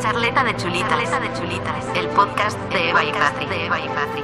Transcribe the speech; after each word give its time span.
Charleta 0.00 0.42
de 0.44 0.56
chulitas. 0.56 0.88
Charleta 0.88 1.20
de 1.20 1.32
chulitas. 1.34 1.96
El 1.96 2.08
podcast 2.08 2.58
de 2.72 2.88
Eva 2.88 3.04
y 3.04 3.12
Patri. 3.12 3.46
De 3.46 3.66
Eva 3.66 3.78
y 3.78 3.88
Patri. 3.88 4.22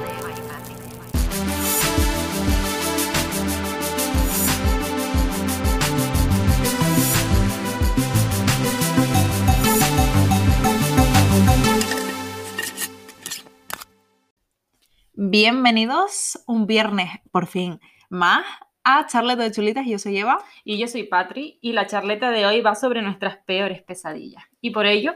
Bienvenidos 15.13 16.39
un 16.47 16.65
viernes, 16.65 17.11
por 17.31 17.45
fin, 17.45 17.79
más 18.09 18.43
a 18.83 19.05
Charleta 19.05 19.43
de 19.43 19.51
Chulitas. 19.51 19.85
Yo 19.85 19.99
soy 19.99 20.17
Eva. 20.17 20.39
Y 20.63 20.79
yo 20.79 20.87
soy 20.87 21.03
Patri 21.03 21.59
y 21.61 21.73
la 21.73 21.85
charleta 21.85 22.31
de 22.31 22.47
hoy 22.47 22.61
va 22.61 22.73
sobre 22.73 23.03
nuestras 23.03 23.37
peores 23.45 23.83
pesadillas. 23.83 24.43
Y 24.59 24.71
por 24.71 24.87
ello 24.87 25.13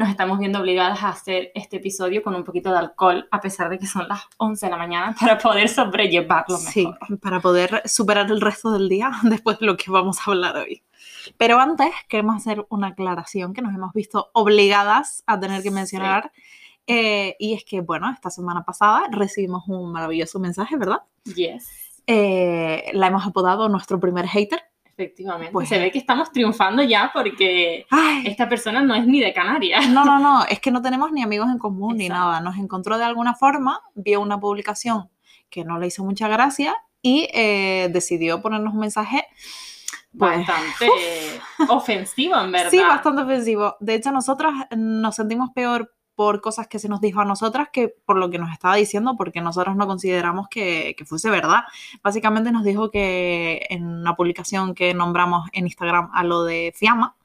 nos 0.00 0.08
estamos 0.08 0.38
viendo 0.38 0.58
obligadas 0.58 1.02
a 1.02 1.10
hacer 1.10 1.52
este 1.54 1.76
episodio 1.76 2.22
con 2.22 2.34
un 2.34 2.42
poquito 2.42 2.72
de 2.72 2.78
alcohol, 2.78 3.28
a 3.30 3.38
pesar 3.38 3.68
de 3.68 3.78
que 3.78 3.86
son 3.86 4.08
las 4.08 4.22
11 4.38 4.64
de 4.64 4.70
la 4.70 4.78
mañana, 4.78 5.14
para 5.20 5.36
poder 5.36 5.68
sobrellevarlo 5.68 6.56
mejor. 6.58 6.72
Sí, 6.72 7.16
para 7.20 7.38
poder 7.40 7.82
superar 7.84 8.30
el 8.30 8.40
resto 8.40 8.72
del 8.72 8.88
día 8.88 9.12
después 9.24 9.58
de 9.58 9.66
lo 9.66 9.76
que 9.76 9.90
vamos 9.90 10.16
a 10.18 10.30
hablar 10.30 10.56
hoy. 10.56 10.82
Pero 11.36 11.60
antes 11.60 11.90
queremos 12.08 12.36
hacer 12.36 12.64
una 12.70 12.88
aclaración 12.88 13.52
que 13.52 13.60
nos 13.60 13.74
hemos 13.74 13.92
visto 13.92 14.30
obligadas 14.32 15.22
a 15.26 15.38
tener 15.38 15.62
que 15.62 15.70
mencionar. 15.70 16.32
eh, 16.86 17.36
y 17.38 17.52
es 17.52 17.62
que, 17.64 17.82
bueno, 17.82 18.10
esta 18.10 18.30
semana 18.30 18.64
pasada 18.64 19.02
recibimos 19.10 19.64
un 19.68 19.92
maravilloso 19.92 20.40
mensaje, 20.40 20.78
¿verdad? 20.78 21.02
Yes. 21.24 21.68
Eh, 22.06 22.90
la 22.94 23.08
hemos 23.08 23.26
apodado 23.26 23.68
nuestro 23.68 24.00
primer 24.00 24.26
hater. 24.26 24.62
Efectivamente. 25.00 25.52
Pues- 25.52 25.68
Se 25.68 25.78
ve 25.78 25.90
que 25.90 25.98
estamos 25.98 26.30
triunfando 26.30 26.82
ya 26.82 27.10
porque 27.12 27.86
Ay, 27.90 28.24
esta 28.26 28.48
persona 28.48 28.82
no 28.82 28.94
es 28.94 29.06
ni 29.06 29.20
de 29.20 29.32
Canarias. 29.32 29.88
No, 29.88 30.04
no, 30.04 30.18
no, 30.18 30.44
es 30.44 30.60
que 30.60 30.70
no 30.70 30.82
tenemos 30.82 31.10
ni 31.12 31.22
amigos 31.22 31.48
en 31.50 31.58
común 31.58 31.96
ni 31.96 32.08
nada. 32.08 32.40
Nos 32.40 32.56
encontró 32.58 32.98
de 32.98 33.04
alguna 33.04 33.34
forma, 33.34 33.80
vio 33.94 34.20
una 34.20 34.38
publicación 34.38 35.08
que 35.48 35.64
no 35.64 35.78
le 35.78 35.86
hizo 35.86 36.04
mucha 36.04 36.28
gracia 36.28 36.76
y 37.02 37.28
eh, 37.32 37.88
decidió 37.92 38.42
ponernos 38.42 38.74
un 38.74 38.80
mensaje. 38.80 39.26
Pues, 40.16 40.46
Bastante 40.46 40.88
ofensivo, 41.68 42.36
en 42.38 42.52
verdad. 42.52 42.70
Sí, 42.70 42.78
bastante 42.78 43.22
ofensivo. 43.22 43.76
De 43.80 43.94
hecho, 43.94 44.12
nosotras 44.12 44.52
nos 44.76 45.14
sentimos 45.16 45.50
peor 45.54 45.94
por 46.20 46.42
cosas 46.42 46.68
que 46.68 46.78
se 46.78 46.86
nos 46.90 47.00
dijo 47.00 47.22
a 47.22 47.24
nosotras 47.24 47.68
que 47.72 47.88
por 47.88 48.18
lo 48.18 48.28
que 48.28 48.38
nos 48.38 48.52
estaba 48.52 48.74
diciendo, 48.76 49.16
porque 49.16 49.40
nosotros 49.40 49.74
no 49.74 49.86
consideramos 49.86 50.48
que, 50.50 50.94
que 50.94 51.06
fuese 51.06 51.30
verdad. 51.30 51.60
Básicamente 52.02 52.52
nos 52.52 52.62
dijo 52.62 52.90
que 52.90 53.66
en 53.70 53.86
una 53.86 54.14
publicación 54.16 54.74
que 54.74 54.92
nombramos 54.92 55.48
en 55.54 55.64
Instagram 55.64 56.10
a 56.12 56.22
lo 56.22 56.44
de 56.44 56.74
Fiamma, 56.76 57.16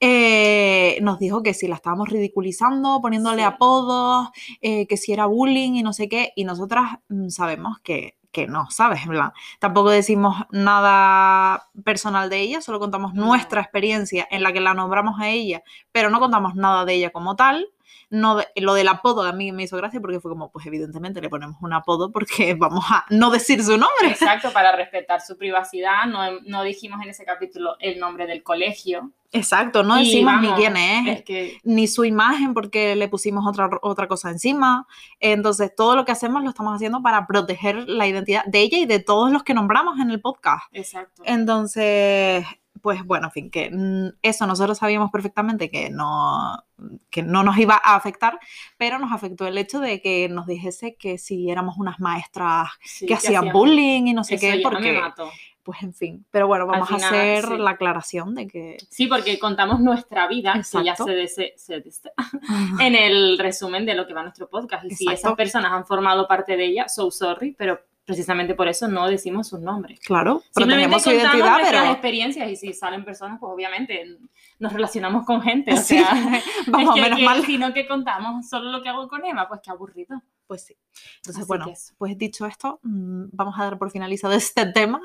eh, 0.00 0.98
nos 1.02 1.18
dijo 1.18 1.42
que 1.42 1.52
si 1.52 1.68
la 1.68 1.74
estábamos 1.74 2.08
ridiculizando, 2.08 3.00
poniéndole 3.02 3.42
Sí. 3.42 3.44
apodos, 3.44 4.30
eh, 4.62 4.86
que 4.86 4.96
si 4.96 5.12
era 5.12 5.26
bullying 5.26 5.74
y 5.74 5.82
no 5.82 5.92
sé 5.92 6.08
qué, 6.08 6.32
y 6.34 6.44
nosotras 6.44 6.92
mm, 7.10 7.28
sabemos 7.28 7.78
que, 7.80 8.16
que 8.32 8.46
no, 8.46 8.70
¿sabes? 8.70 9.02
En 9.02 9.10
plan, 9.10 9.32
tampoco 9.58 9.90
decimos 9.90 10.36
nada 10.50 11.68
personal 11.84 12.30
de 12.30 12.40
ella, 12.40 12.62
solo 12.62 12.80
contamos 12.80 13.12
nuestra 13.12 13.60
experiencia 13.60 14.26
en 14.30 14.42
la 14.42 14.50
que 14.54 14.60
la 14.62 14.72
nombramos 14.72 15.20
a 15.20 15.28
ella, 15.28 15.62
pero 15.92 16.08
no 16.08 16.20
contamos 16.20 16.54
nada 16.54 16.86
de 16.86 16.94
ella 16.94 17.10
como 17.10 17.36
tal. 17.36 17.68
No 18.10 18.40
lo 18.56 18.74
del 18.74 18.88
apodo 18.88 19.22
a 19.22 19.32
mí 19.32 19.52
me 19.52 19.64
hizo 19.64 19.76
gracia 19.76 20.00
porque 20.00 20.20
fue 20.20 20.30
como, 20.30 20.50
pues 20.50 20.66
evidentemente 20.66 21.20
le 21.20 21.28
ponemos 21.28 21.56
un 21.60 21.72
apodo 21.72 22.10
porque 22.10 22.54
vamos 22.58 22.84
a 22.90 23.04
no 23.10 23.30
decir 23.30 23.62
su 23.62 23.72
nombre. 23.72 24.08
Exacto, 24.08 24.52
para 24.52 24.74
respetar 24.74 25.20
su 25.20 25.36
privacidad. 25.36 26.06
No, 26.06 26.40
no 26.46 26.62
dijimos 26.62 27.00
en 27.02 27.10
ese 27.10 27.24
capítulo 27.24 27.76
el 27.78 27.98
nombre 27.98 28.26
del 28.26 28.42
colegio. 28.42 29.12
Exacto, 29.32 29.84
no 29.84 29.96
decimos 29.96 30.40
ni 30.40 30.48
quién 30.54 30.76
es, 30.76 31.18
Es 31.18 31.24
que 31.24 31.58
ni 31.62 31.86
su 31.86 32.04
imagen 32.04 32.52
porque 32.52 32.96
le 32.96 33.08
pusimos 33.08 33.46
otra, 33.46 33.70
otra 33.82 34.08
cosa 34.08 34.30
encima. 34.30 34.88
Entonces, 35.20 35.72
todo 35.76 35.94
lo 35.94 36.04
que 36.04 36.10
hacemos 36.10 36.42
lo 36.42 36.50
estamos 36.50 36.74
haciendo 36.74 37.00
para 37.00 37.28
proteger 37.28 37.88
la 37.88 38.08
identidad 38.08 38.44
de 38.46 38.60
ella 38.60 38.78
y 38.78 38.86
de 38.86 38.98
todos 38.98 39.30
los 39.30 39.44
que 39.44 39.54
nombramos 39.54 40.00
en 40.00 40.10
el 40.10 40.20
podcast. 40.20 40.64
Exacto. 40.72 41.22
Entonces, 41.24 42.44
pues 42.82 43.04
bueno, 43.04 43.26
en 43.28 43.32
fin, 43.32 43.50
que 43.50 43.70
mm, 43.70 44.18
eso 44.22 44.46
nosotros 44.46 44.78
sabíamos 44.78 45.10
perfectamente 45.10 45.70
que 45.70 45.90
no, 45.90 46.64
que 47.10 47.22
no 47.22 47.42
nos 47.42 47.56
iba 47.58 47.80
a 47.82 47.94
afectar, 47.96 48.38
pero 48.78 48.98
nos 48.98 49.12
afectó 49.12 49.46
el 49.46 49.58
hecho 49.58 49.80
de 49.80 50.00
que 50.00 50.28
nos 50.28 50.46
dijese 50.46 50.96
que 50.96 51.18
si 51.18 51.50
éramos 51.50 51.76
unas 51.78 52.00
maestras 52.00 52.68
Sí, 52.84 53.06
que 53.06 53.14
hacían 53.14 53.36
hacíamos- 53.44 53.52
bullying 53.52 54.06
y 54.06 54.14
no 54.14 54.24
sé 54.24 54.34
Eso 54.36 54.46
qué, 54.46 54.56
me 54.56 54.62
porque, 54.62 55.00
mató. 55.00 55.30
pues 55.62 55.82
en 55.82 55.92
fin, 55.94 56.24
pero 56.30 56.46
bueno, 56.46 56.66
vamos 56.66 56.88
final, 56.88 57.02
a 57.04 57.06
hacer 57.08 57.44
sí. 57.44 57.56
la 57.58 57.70
aclaración 57.70 58.34
de 58.34 58.46
que... 58.48 58.76
Sí, 58.88 59.06
porque 59.06 59.38
contamos 59.38 59.78
nuestra 59.80 60.26
vida, 60.26 60.52
que 60.54 60.84
ya 60.84 60.92
Exacto. 60.92 61.04
se, 61.04 61.12
dese- 61.12 61.52
se 61.56 61.82
dese- 61.84 62.12
en 62.80 62.94
el 62.94 63.38
resumen 63.38 63.84
de 63.86 63.94
lo 63.94 64.06
que 64.06 64.14
va 64.14 64.22
nuestro 64.22 64.48
podcast. 64.48 64.84
Y 64.86 64.90
si 64.90 65.04
Exacto. 65.04 65.28
esas 65.28 65.36
personas 65.36 65.72
han 65.72 65.84
formado 65.86 66.26
parte 66.26 66.56
de 66.56 66.64
ella, 66.66 66.88
so 66.88 67.10
sorry, 67.10 67.54
pero 67.56 67.80
precisamente 68.04 68.54
por 68.54 68.68
eso 68.68 68.88
no 68.88 69.08
decimos 69.08 69.48
sus 69.48 69.60
nombres. 69.60 70.00
Claro, 70.00 70.42
Simplemente 70.50 70.88
protegemos 70.88 71.02
su 71.02 71.10
contamos 71.10 71.34
identidad, 71.34 71.58
nuestras 71.58 71.82
pero... 71.82 71.92
experiencias 71.92 72.50
y 72.50 72.56
si 72.56 72.72
salen 72.72 73.04
personas, 73.04 73.38
pues 73.38 73.52
obviamente 73.52 74.18
nos 74.58 74.72
relacionamos 74.72 75.24
con 75.24 75.42
gente. 75.42 75.72
O 75.74 75.76
Sí, 75.76 75.98
sea, 75.98 76.12
vamos, 76.68 76.88
es 76.88 76.94
que, 76.94 77.00
menos 77.02 77.18
que 77.18 77.24
mal. 77.24 77.44
sino 77.44 77.72
que 77.72 77.86
contamos 77.86 78.48
solo 78.48 78.70
lo 78.70 78.82
que 78.82 78.88
hago 78.88 79.08
con 79.08 79.24
Emma, 79.24 79.46
pues 79.48 79.60
qué 79.62 79.70
aburrido. 79.70 80.22
Pues 80.46 80.64
sí. 80.64 80.76
Entonces, 81.18 81.42
Así 81.42 81.46
bueno, 81.46 81.66
pues 81.96 82.18
dicho 82.18 82.44
esto, 82.44 82.80
mm, 82.82 83.26
vamos 83.32 83.54
a 83.56 83.62
dar 83.64 83.78
por 83.78 83.92
finalizado 83.92 84.34
este 84.34 84.66
tema 84.72 85.00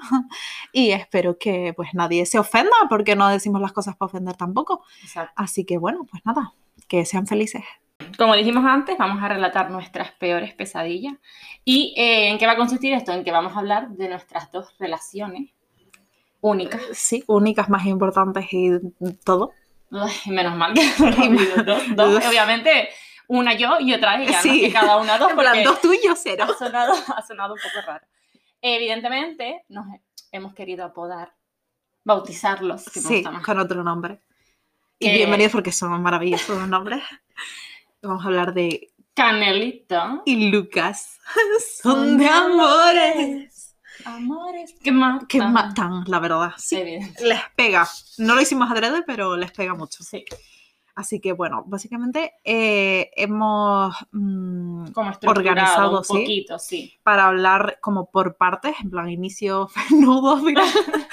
y 0.73 0.89
espero 0.89 1.37
que 1.37 1.73
pues 1.75 1.89
nadie 1.93 2.25
se 2.25 2.39
ofenda 2.39 2.71
porque 2.89 3.15
no 3.15 3.29
decimos 3.29 3.61
las 3.61 3.71
cosas 3.71 3.95
para 3.95 4.07
ofender 4.07 4.35
tampoco. 4.35 4.83
Exacto. 5.03 5.33
Así 5.35 5.63
que 5.63 5.77
bueno, 5.77 6.05
pues 6.09 6.25
nada, 6.25 6.53
que 6.87 7.05
sean 7.05 7.27
felices. 7.27 7.63
Como 8.17 8.35
dijimos 8.35 8.65
antes, 8.65 8.97
vamos 8.97 9.21
a 9.23 9.27
relatar 9.27 9.69
nuestras 9.71 10.11
peores 10.11 10.53
pesadillas. 10.53 11.15
¿Y 11.63 11.93
eh, 11.97 12.29
en 12.29 12.37
qué 12.37 12.45
va 12.45 12.53
a 12.53 12.57
consistir 12.57 12.93
esto? 12.93 13.11
En 13.11 13.23
que 13.23 13.31
vamos 13.31 13.55
a 13.55 13.59
hablar 13.59 13.89
de 13.89 14.07
nuestras 14.09 14.51
dos 14.51 14.75
relaciones 14.79 15.51
únicas. 16.41 16.81
Sí, 16.93 17.23
únicas, 17.27 17.69
más 17.69 17.85
importantes 17.85 18.45
y 18.51 18.71
todo. 19.23 19.51
Ay, 19.91 20.31
menos 20.31 20.55
mal 20.55 20.73
que 20.73 20.83
dos, 21.65 21.83
dos. 21.95 22.25
Obviamente, 22.25 22.89
una 23.27 23.53
yo 23.53 23.77
y 23.79 23.93
otra 23.93 24.21
ella, 24.21 24.41
Sí. 24.41 24.49
¿no? 24.49 24.67
Que 24.67 24.73
cada 24.73 24.97
una 24.97 25.17
dos, 25.17 25.33
porque 25.35 25.63
dos 25.63 25.81
tuyos, 25.81 26.19
cero. 26.21 26.45
ha 26.49 26.53
sonado, 26.57 26.93
ha 27.15 27.21
sonado 27.25 27.53
un 27.53 27.59
poco 27.59 27.85
raro. 27.85 28.05
Evidentemente, 28.61 29.63
nos 29.69 29.85
hemos 30.31 30.53
querido 30.53 30.85
apodar, 30.85 31.33
bautizarlos, 32.03 32.85
que 32.89 32.99
Sí, 32.99 33.23
con 33.43 33.59
otro 33.59 33.83
nombre. 33.83 34.19
Y 34.97 35.11
bienvenidos 35.11 35.51
porque 35.51 35.71
son 35.71 36.01
maravillosos 36.01 36.57
los 36.57 36.67
nombres. 36.67 37.03
Vamos 38.05 38.23
a 38.23 38.27
hablar 38.27 38.53
de 38.53 38.93
Canelito. 39.13 40.21
y 40.25 40.49
Lucas. 40.51 41.19
Son 41.81 42.17
de 42.17 42.27
amores 42.27 43.75
Amores 44.05 44.75
que 44.83 44.91
matan. 44.91 45.27
que 45.27 45.41
matan, 45.41 46.03
la 46.07 46.19
verdad. 46.19 46.51
Sí, 46.57 46.77
les 47.23 47.39
pega. 47.55 47.87
No 48.17 48.35
lo 48.35 48.41
hicimos 48.41 48.69
adrede, 48.69 49.03
pero 49.07 49.35
les 49.37 49.51
pega 49.51 49.73
mucho. 49.73 50.03
Sí, 50.03 50.23
Así 50.95 51.19
que 51.19 51.33
bueno, 51.33 51.63
básicamente 51.65 52.33
eh, 52.43 53.11
hemos 53.17 53.93
mm, 54.11 54.91
como 54.91 55.11
Organizado, 55.25 55.97
un 55.99 56.03
sí. 56.05 56.13
poquito, 56.13 56.59
sí. 56.59 56.93
para 57.03 57.27
hablar 57.27 57.79
como 57.81 58.09
por 58.09 58.37
partes, 58.37 58.75
en 58.81 58.91
plan 58.91 59.09
inicio, 59.09 59.69
nudo, 59.89 60.37
final. 60.37 60.65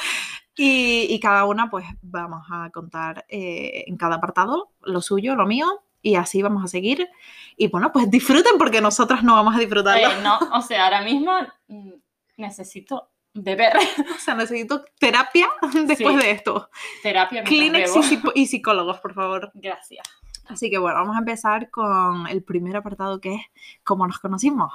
y, 0.56 1.06
y 1.08 1.18
cada 1.18 1.46
una 1.46 1.68
pues 1.68 1.84
vamos 2.00 2.46
a 2.52 2.70
contar 2.70 3.24
eh, 3.28 3.84
en 3.88 3.96
cada 3.96 4.16
apartado 4.16 4.70
lo 4.82 5.00
suyo, 5.00 5.34
lo 5.34 5.46
mío, 5.46 5.66
y 6.02 6.16
así 6.16 6.42
vamos 6.42 6.64
a 6.64 6.68
seguir. 6.68 7.08
Y 7.56 7.68
bueno, 7.68 7.92
pues 7.92 8.10
disfruten 8.10 8.58
porque 8.58 8.80
nosotras 8.80 9.22
no 9.22 9.34
vamos 9.34 9.54
a 9.56 9.58
disfrutarlo. 9.58 10.08
Eh, 10.10 10.22
no, 10.22 10.38
o 10.54 10.60
sea, 10.62 10.84
ahora 10.84 11.02
mismo 11.02 11.32
mm, 11.68 11.92
necesito 12.36 13.08
beber 13.34 13.72
O 14.16 14.18
sea, 14.18 14.34
necesito 14.34 14.84
terapia 14.98 15.48
después 15.86 16.16
Sí. 16.16 16.22
de 16.22 16.30
esto. 16.32 16.68
terapia 17.02 17.44
Kleenex 17.44 17.96
y, 17.96 18.02
psico- 18.02 18.32
y 18.34 18.46
psicólogos, 18.46 18.98
por 19.00 19.14
favor. 19.14 19.50
Gracias. 19.54 20.06
Así 20.48 20.68
que 20.70 20.76
bueno, 20.78 20.98
vamos 20.98 21.16
a 21.16 21.20
empezar 21.20 21.70
con 21.70 22.26
el 22.26 22.42
primer 22.42 22.76
apartado 22.76 23.20
que 23.20 23.34
es 23.36 23.42
cómo 23.84 24.06
nos 24.06 24.18
conocimos. 24.18 24.72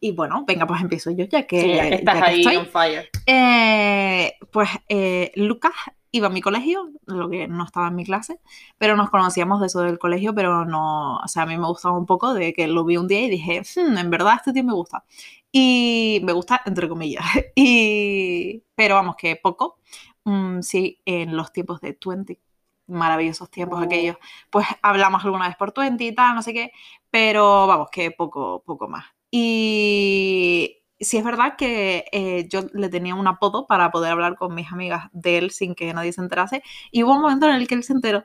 Y 0.00 0.12
bueno, 0.12 0.44
venga, 0.46 0.66
pues 0.66 0.80
empiezo 0.80 1.10
yo, 1.10 1.26
ya 1.26 1.46
que, 1.46 1.60
Sí, 1.60 1.74
ya 1.74 1.88
que 1.88 1.94
estás 1.96 2.14
ya 2.14 2.24
que 2.24 2.30
ahí 2.30 2.40
estoy. 2.40 2.56
on 2.56 2.66
fire. 2.66 3.10
Eh, 3.26 4.32
pues 4.50 4.70
eh, 4.88 5.30
Lucas 5.36 5.72
iba 6.10 6.26
a 6.28 6.30
mi 6.30 6.40
colegio, 6.40 6.90
lo 7.06 7.28
que 7.28 7.46
no 7.46 7.64
estaba 7.64 7.88
en 7.88 7.94
mi 7.96 8.04
clase, 8.04 8.40
pero 8.78 8.96
nos 8.96 9.10
conocíamos 9.10 9.60
de 9.60 9.66
eso 9.66 9.82
del 9.82 9.98
colegio, 9.98 10.34
pero 10.34 10.64
no, 10.64 11.18
o 11.18 11.28
sea, 11.28 11.42
a 11.42 11.46
mí 11.46 11.56
me 11.58 11.66
gustaba 11.66 11.96
un 11.98 12.06
poco 12.06 12.32
de 12.34 12.52
que 12.52 12.66
lo 12.66 12.84
vi 12.84 12.96
un 12.96 13.06
día 13.06 13.20
y 13.20 13.30
dije, 13.30 13.62
"Hmm, 13.76 13.96
en 13.98 14.10
verdad 14.10 14.34
este 14.36 14.52
tío 14.52 14.64
me 14.64 14.72
gusta. 14.72 15.04
Y 15.52 16.20
me 16.24 16.32
gusta, 16.32 16.62
entre 16.66 16.88
comillas. 16.88 17.24
Y, 17.54 18.62
pero 18.74 18.94
vamos, 18.96 19.16
que 19.16 19.36
poco. 19.36 19.78
Mm, 20.24 20.60
sí, 20.62 21.00
en 21.04 21.36
los 21.36 21.52
tiempos 21.52 21.80
de 21.80 21.96
20, 22.04 22.40
maravillosos 22.88 23.50
tiempos 23.50 23.78
Oh. 23.80 23.84
aquellos, 23.84 24.16
pues 24.50 24.66
hablamos 24.82 25.24
alguna 25.24 25.46
vez 25.48 25.56
por 25.56 25.72
20 25.76 26.04
y 26.04 26.14
tal, 26.14 26.34
no 26.34 26.42
sé 26.42 26.52
qué, 26.54 26.72
pero 27.10 27.66
vamos, 27.66 27.88
que 27.92 28.10
poco, 28.10 28.62
poco 28.66 28.88
más. 28.88 29.04
Y 29.30 30.78
sí 30.98 31.16
es 31.18 31.24
verdad 31.24 31.56
que 31.56 32.04
eh, 32.12 32.48
yo 32.48 32.62
le 32.72 32.88
tenía 32.88 33.14
un 33.14 33.26
apodo 33.26 33.66
para 33.66 33.90
poder 33.90 34.12
hablar 34.12 34.36
con 34.36 34.54
mis 34.54 34.70
amigas 34.72 35.08
de 35.12 35.38
él 35.38 35.50
sin 35.50 35.74
que 35.74 35.92
nadie 35.94 36.12
se 36.12 36.20
enterase. 36.20 36.62
Y 36.90 37.02
hubo 37.02 37.14
un 37.14 37.22
momento 37.22 37.46
en 37.48 37.54
el 37.56 37.68
que 37.68 37.74
él 37.74 37.84
se 37.84 37.92
enteró. 37.94 38.24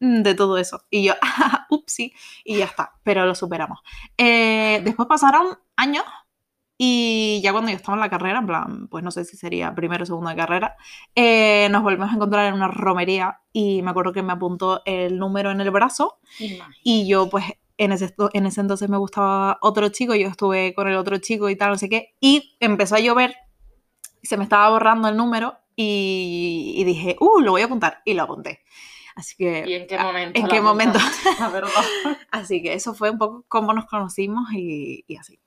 mm, 0.00 0.22
de 0.22 0.34
todo 0.34 0.58
eso. 0.58 0.82
Y 0.90 1.04
yo, 1.04 1.14
upsi, 1.70 2.14
y 2.44 2.58
ya 2.58 2.66
está, 2.66 2.92
pero 3.04 3.26
lo 3.26 3.34
superamos. 3.34 3.80
Eh, 4.18 4.80
después 4.84 5.08
pasaron 5.08 5.58
años 5.76 6.04
y 6.80 7.40
ya 7.42 7.52
cuando 7.52 7.70
yo 7.70 7.76
estaba 7.76 7.96
en 7.96 8.00
la 8.00 8.10
carrera, 8.10 8.38
en 8.38 8.46
plan, 8.46 8.88
pues 8.88 9.02
no 9.02 9.10
sé 9.10 9.24
si 9.24 9.36
sería 9.36 9.74
primero 9.74 10.04
o 10.04 10.06
segundo 10.06 10.30
de 10.30 10.36
carrera, 10.36 10.76
eh, 11.14 11.68
nos 11.70 11.82
volvimos 11.82 12.10
a 12.10 12.14
encontrar 12.14 12.46
en 12.46 12.54
una 12.54 12.68
romería 12.68 13.40
y 13.52 13.82
me 13.82 13.90
acuerdo 13.90 14.12
que 14.12 14.22
me 14.22 14.32
apuntó 14.32 14.82
el 14.84 15.18
número 15.18 15.50
en 15.50 15.60
el 15.60 15.70
brazo 15.72 16.20
y 16.84 17.08
yo 17.08 17.28
pues 17.30 17.44
en 17.78 17.92
ese, 17.92 18.14
en 18.34 18.46
ese 18.46 18.60
entonces 18.60 18.88
me 18.90 18.98
gustaba 18.98 19.58
otro 19.62 19.88
chico, 19.88 20.14
yo 20.14 20.28
estuve 20.28 20.74
con 20.74 20.88
el 20.88 20.96
otro 20.96 21.16
chico 21.18 21.48
y 21.48 21.56
tal, 21.56 21.70
no 21.70 21.78
sé 21.78 21.88
qué, 21.88 22.14
y 22.20 22.56
empezó 22.60 22.96
a 22.96 23.00
llover, 23.00 23.34
se 24.22 24.36
me 24.36 24.44
estaba 24.44 24.68
borrando 24.68 25.08
el 25.08 25.16
número 25.16 25.56
y, 25.76 26.74
y 26.76 26.84
dije, 26.84 27.16
uh, 27.20 27.40
lo 27.40 27.52
voy 27.52 27.62
a 27.62 27.66
apuntar 27.66 28.02
y 28.04 28.14
lo 28.14 28.24
apunté. 28.24 28.60
Así 29.14 29.34
que... 29.36 29.64
¿Y 29.66 29.74
en 29.74 29.86
qué 29.86 29.96
a- 29.96 30.02
momento? 30.04 30.38
¿En 30.40 30.46
qué 30.48 30.60
momento? 30.60 30.98
La 31.40 31.48
verdad. 31.48 31.70
Así 32.30 32.62
que 32.62 32.74
eso 32.74 32.94
fue 32.94 33.10
un 33.10 33.18
poco 33.18 33.44
cómo 33.48 33.72
nos 33.72 33.86
conocimos 33.86 34.52
y, 34.52 35.04
y 35.08 35.16
así. 35.16 35.40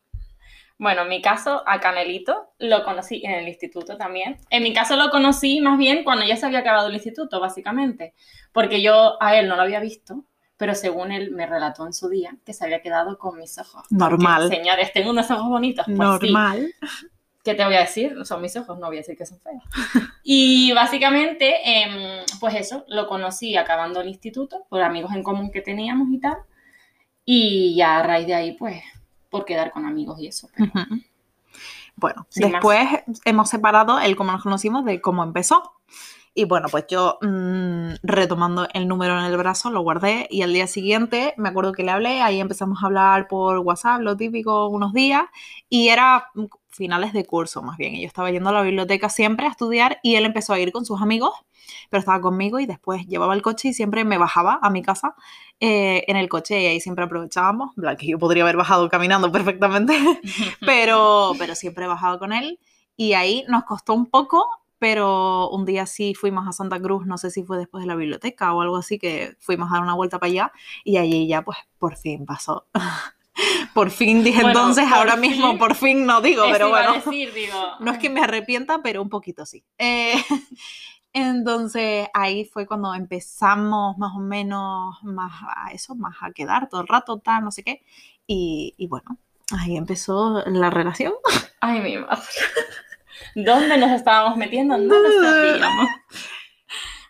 Bueno, 0.77 1.03
en 1.03 1.09
mi 1.09 1.21
caso, 1.21 1.61
a 1.67 1.79
Canelito 1.79 2.53
lo 2.57 2.83
conocí 2.83 3.21
en 3.23 3.31
el 3.33 3.47
instituto 3.47 3.97
también. 3.97 4.39
En 4.49 4.63
mi 4.63 4.73
caso 4.73 4.95
lo 4.95 5.09
conocí 5.11 5.61
más 5.61 5.77
bien 5.77 6.03
cuando 6.03 6.25
ya 6.25 6.35
se 6.37 6.45
había 6.47 6.59
acabado 6.59 6.87
el 6.87 6.95
instituto, 6.95 7.39
básicamente. 7.39 8.13
Porque 8.51 8.81
yo 8.81 9.21
a 9.21 9.35
él 9.37 9.47
no 9.47 9.55
lo 9.55 9.61
había 9.61 9.79
visto, 9.79 10.25
pero 10.61 10.75
según 10.75 11.11
él 11.11 11.31
me 11.31 11.47
relató 11.47 11.87
en 11.87 11.93
su 11.93 12.07
día 12.07 12.35
que 12.45 12.53
se 12.53 12.63
había 12.63 12.83
quedado 12.83 13.17
con 13.17 13.35
mis 13.39 13.57
ojos. 13.57 13.81
Porque, 13.89 13.95
Normal. 13.95 14.47
señores, 14.47 14.93
tengo 14.93 15.09
unos 15.09 15.31
ojos 15.31 15.49
bonitos. 15.49 15.85
Pues 15.87 15.95
sí. 15.97 16.03
Normal. 16.03 16.71
¿Qué 17.43 17.55
te 17.55 17.65
voy 17.65 17.73
a 17.73 17.79
decir? 17.79 18.15
Son 18.25 18.39
mis 18.43 18.55
ojos, 18.55 18.77
no 18.77 18.85
voy 18.85 18.97
a 18.97 18.99
decir 18.99 19.17
que 19.17 19.25
son 19.25 19.39
feos. 19.39 19.63
Y 20.23 20.71
básicamente, 20.73 21.55
em, 21.65 22.23
pues 22.39 22.53
eso, 22.53 22.85
lo 22.89 23.07
conocí 23.07 23.57
acabando 23.57 24.01
el 24.01 24.09
instituto, 24.09 24.67
por 24.69 24.83
amigos 24.83 25.13
en 25.15 25.23
común 25.23 25.49
que 25.51 25.61
teníamos 25.61 26.09
y 26.11 26.19
tal. 26.19 26.37
Y 27.25 27.73
ya 27.75 27.97
a 27.97 28.03
raíz 28.03 28.27
de 28.27 28.35
ahí, 28.35 28.51
pues, 28.51 28.83
por 29.31 29.45
quedar 29.45 29.71
con 29.71 29.87
amigos 29.87 30.19
y 30.19 30.27
eso. 30.27 30.47
pero- 30.55 30.69
Ujú. 30.75 31.01
Bueno, 31.95 32.27
Sin 32.29 32.43
más. 32.43 32.51
después 32.51 32.87
hemos 33.25 33.49
separado 33.49 33.99
el 33.99 34.15
cómo 34.15 34.31
nos 34.31 34.43
conocimos 34.43 34.85
de 34.85 35.01
cómo 35.01 35.23
empezó. 35.23 35.73
Y 36.33 36.45
bueno, 36.45 36.67
pues 36.71 36.85
yo 36.87 37.17
mm, 37.21 37.95
retomando 38.03 38.67
el 38.73 38.87
número 38.87 39.19
en 39.19 39.25
el 39.25 39.35
brazo, 39.37 39.69
lo 39.69 39.81
guardé 39.81 40.27
y 40.29 40.43
al 40.43 40.53
día 40.53 40.65
siguiente 40.65 41.33
me 41.37 41.49
acuerdo 41.49 41.73
que 41.73 41.83
le 41.83 41.91
hablé, 41.91 42.21
ahí 42.21 42.39
empezamos 42.39 42.81
a 42.81 42.85
hablar 42.85 43.27
por 43.27 43.59
WhatsApp, 43.59 44.01
lo 44.01 44.15
típico, 44.15 44.67
unos 44.67 44.93
días, 44.93 45.23
y 45.67 45.89
era 45.89 46.29
mm, 46.35 46.45
finales 46.69 47.11
de 47.11 47.25
curso 47.25 47.61
más 47.61 47.77
bien. 47.77 47.99
Yo 47.99 48.07
estaba 48.07 48.31
yendo 48.31 48.49
a 48.49 48.53
la 48.53 48.61
biblioteca 48.61 49.09
siempre 49.09 49.45
a 49.45 49.49
estudiar 49.49 49.99
y 50.03 50.15
él 50.15 50.25
empezó 50.25 50.53
a 50.53 50.59
ir 50.59 50.71
con 50.71 50.85
sus 50.85 51.01
amigos, 51.01 51.33
pero 51.89 51.99
estaba 51.99 52.21
conmigo 52.21 52.59
y 52.59 52.65
después 52.65 53.05
llevaba 53.07 53.33
el 53.33 53.41
coche 53.41 53.69
y 53.69 53.73
siempre 53.73 54.05
me 54.05 54.17
bajaba 54.17 54.59
a 54.61 54.69
mi 54.69 54.81
casa 54.81 55.15
eh, 55.59 56.05
en 56.07 56.15
el 56.15 56.29
coche 56.29 56.61
y 56.61 56.65
ahí 56.67 56.79
siempre 56.79 57.03
aprovechábamos, 57.05 57.75
plan 57.75 57.97
que 57.97 58.07
yo 58.07 58.17
podría 58.17 58.43
haber 58.43 58.55
bajado 58.55 58.89
caminando 58.89 59.31
perfectamente, 59.31 59.93
pero, 60.65 61.33
pero 61.37 61.55
siempre 61.55 61.85
he 61.85 61.87
bajado 61.89 62.19
con 62.19 62.31
él 62.31 62.57
y 62.95 63.13
ahí 63.13 63.43
nos 63.47 63.63
costó 63.63 63.93
un 63.93 64.05
poco, 64.05 64.47
pero 64.81 65.47
un 65.51 65.63
día 65.63 65.85
sí 65.85 66.15
fuimos 66.15 66.47
a 66.47 66.53
Santa 66.53 66.81
Cruz, 66.81 67.05
no 67.05 67.19
sé 67.19 67.29
si 67.29 67.43
fue 67.43 67.59
después 67.59 67.83
de 67.83 67.87
la 67.87 67.95
biblioteca 67.95 68.51
o 68.51 68.61
algo 68.61 68.77
así, 68.77 68.97
que 68.97 69.35
fuimos 69.39 69.69
a 69.69 69.75
dar 69.75 69.83
una 69.83 69.93
vuelta 69.93 70.17
para 70.17 70.31
allá 70.31 70.51
y 70.83 70.97
allí 70.97 71.27
ya 71.27 71.43
pues 71.43 71.59
por 71.77 71.97
fin 71.97 72.25
pasó. 72.25 72.65
por 73.75 73.91
fin 73.91 74.23
dije 74.23 74.41
Bueno, 74.41 74.59
entonces, 74.59 74.91
ahora 74.91 75.17
mismo 75.17 75.59
por 75.59 75.75
fin 75.75 76.07
no 76.07 76.19
digo, 76.19 76.45
pero 76.51 76.69
bueno. 76.69 76.93
decir, 76.93 77.31
digo, 77.31 77.53
No 77.79 77.91
es 77.91 77.99
que 77.99 78.09
me 78.09 78.21
arrepienta, 78.21 78.81
pero 78.81 79.03
un 79.03 79.09
poquito 79.09 79.45
sí. 79.45 79.63
Eh, 79.77 80.15
entonces 81.13 82.07
ahí 82.15 82.45
fue 82.45 82.65
cuando 82.65 82.95
empezamos 82.95 83.99
más 83.99 84.15
o 84.15 84.19
menos 84.19 84.95
más 85.03 85.43
a 85.43 85.73
eso, 85.73 85.93
más 85.93 86.15
a 86.21 86.31
quedar 86.31 86.69
todo 86.69 86.81
el 86.81 86.87
rato, 86.87 87.19
tal, 87.19 87.43
no 87.43 87.51
sé 87.51 87.63
qué. 87.63 87.83
Y, 88.25 88.73
y 88.77 88.87
bueno, 88.87 89.19
ahí 89.55 89.77
empezó 89.77 90.41
la 90.47 90.71
relación. 90.71 91.13
Ay, 91.59 91.81
mi 91.81 91.97
madre. 91.99 92.23
¿Dónde 93.35 93.77
nos 93.77 93.91
estábamos 93.91 94.37
metiendo? 94.37 94.77
No 94.77 94.95
lo 94.99 95.21
sabíamos. 95.21 95.89